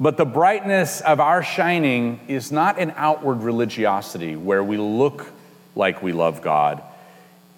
But 0.00 0.16
the 0.16 0.24
brightness 0.24 1.02
of 1.02 1.20
our 1.20 1.42
shining 1.42 2.18
is 2.28 2.50
not 2.50 2.78
an 2.78 2.94
outward 2.96 3.42
religiosity 3.42 4.34
where 4.34 4.64
we 4.64 4.78
look 4.78 5.30
like 5.76 6.02
we 6.02 6.14
love 6.14 6.40
God. 6.40 6.82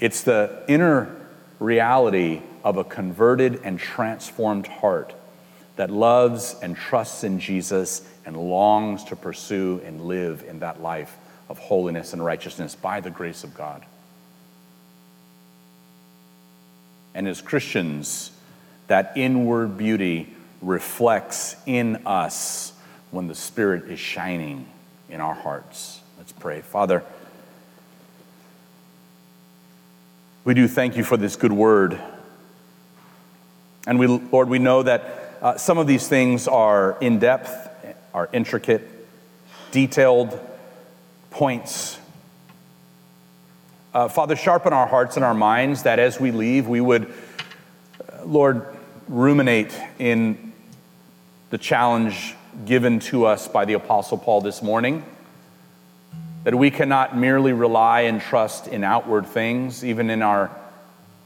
It's 0.00 0.22
the 0.22 0.64
inner 0.66 1.14
reality 1.60 2.42
of 2.64 2.76
a 2.76 2.82
converted 2.82 3.60
and 3.62 3.78
transformed 3.78 4.66
heart 4.66 5.14
that 5.76 5.90
loves 5.90 6.56
and 6.60 6.76
trusts 6.76 7.22
in 7.22 7.38
Jesus 7.38 8.02
and 8.26 8.36
longs 8.36 9.04
to 9.04 9.16
pursue 9.16 9.80
and 9.84 10.06
live 10.06 10.44
in 10.48 10.58
that 10.58 10.82
life 10.82 11.16
of 11.48 11.58
holiness 11.58 12.12
and 12.12 12.24
righteousness 12.24 12.74
by 12.74 12.98
the 12.98 13.10
grace 13.10 13.44
of 13.44 13.54
God. 13.54 13.84
And 17.14 17.28
as 17.28 17.40
Christians, 17.40 18.32
that 18.88 19.12
inward 19.16 19.78
beauty 19.78 20.34
reflects 20.60 21.56
in 21.66 22.06
us 22.06 22.72
when 23.10 23.28
the 23.28 23.34
Spirit 23.34 23.90
is 23.90 24.00
shining 24.00 24.66
in 25.08 25.20
our 25.20 25.34
hearts. 25.34 26.00
Let's 26.18 26.32
pray. 26.32 26.60
Father, 26.60 27.04
we 30.44 30.54
do 30.54 30.66
thank 30.66 30.96
you 30.96 31.04
for 31.04 31.16
this 31.16 31.36
good 31.36 31.52
word. 31.52 31.98
And 33.86 33.98
we, 33.98 34.06
Lord, 34.06 34.48
we 34.48 34.58
know 34.58 34.82
that 34.82 35.38
uh, 35.40 35.56
some 35.56 35.78
of 35.78 35.86
these 35.86 36.08
things 36.08 36.48
are 36.48 36.96
in 37.00 37.18
depth 37.18 37.70
are 38.14 38.30
intricate, 38.32 38.88
detailed 39.72 40.38
points. 41.30 41.98
Uh, 43.94 44.08
Father, 44.08 44.34
sharpen 44.34 44.72
our 44.72 44.88
hearts 44.88 45.14
and 45.14 45.24
our 45.24 45.34
minds 45.34 45.84
that 45.84 46.00
as 46.00 46.18
we 46.18 46.32
leave, 46.32 46.66
we 46.66 46.80
would, 46.80 47.14
Lord, 48.24 48.66
ruminate 49.06 49.72
in 50.00 50.52
the 51.50 51.58
challenge 51.58 52.34
given 52.66 52.98
to 52.98 53.24
us 53.24 53.46
by 53.46 53.64
the 53.64 53.74
Apostle 53.74 54.18
Paul 54.18 54.40
this 54.40 54.62
morning. 54.62 55.04
That 56.42 56.56
we 56.56 56.72
cannot 56.72 57.16
merely 57.16 57.52
rely 57.52 58.00
and 58.00 58.20
trust 58.20 58.66
in 58.66 58.82
outward 58.82 59.26
things, 59.26 59.84
even 59.84 60.10
in 60.10 60.22
our, 60.22 60.50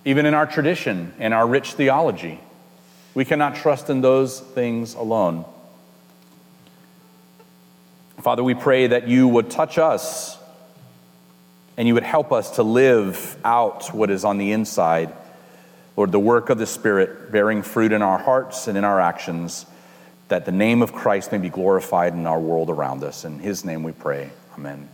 even 0.05 0.27
in 0.27 0.35
our 0.35 0.47
tradition 0.47 1.15
and 1.19 1.33
our 1.33 1.47
rich 1.47 1.73
theology. 1.73 2.39
We 3.15 3.25
cannot 3.25 3.57
trust 3.57 3.89
in 3.89 4.03
those 4.03 4.41
things 4.41 4.93
alone. 4.93 5.47
Father, 8.21 8.45
we 8.45 8.53
pray 8.53 8.89
that 8.89 9.09
you 9.09 9.27
would 9.27 9.49
touch 9.49 9.79
us 9.79 10.38
and 11.79 11.87
you 11.87 11.95
would 11.95 12.03
help 12.03 12.33
us 12.33 12.57
to 12.57 12.65
live 12.65 13.37
out 13.45 13.95
what 13.95 14.11
is 14.11 14.25
on 14.25 14.37
the 14.37 14.51
inside. 14.51 15.15
Lord, 15.97 16.11
the 16.11 16.19
work 16.19 16.51
of 16.51 16.59
the 16.59 16.67
Spirit 16.67 17.31
bearing 17.31 17.63
fruit 17.63 17.93
in 17.93 18.03
our 18.03 18.19
hearts 18.19 18.67
and 18.67 18.77
in 18.77 18.83
our 18.83 19.01
actions, 19.01 19.65
that 20.27 20.45
the 20.45 20.53
name 20.53 20.83
of 20.83 20.93
Christ 20.93 21.31
may 21.31 21.39
be 21.39 21.49
glorified 21.49 22.15
in 22.15 22.27
our 22.27 22.41
world 22.41 22.69
around 22.69 23.05
us. 23.05 23.25
In 23.25 23.39
his 23.39 23.65
name 23.65 23.85
we 23.85 23.93
pray. 23.93 24.31
Amen. 24.55 24.89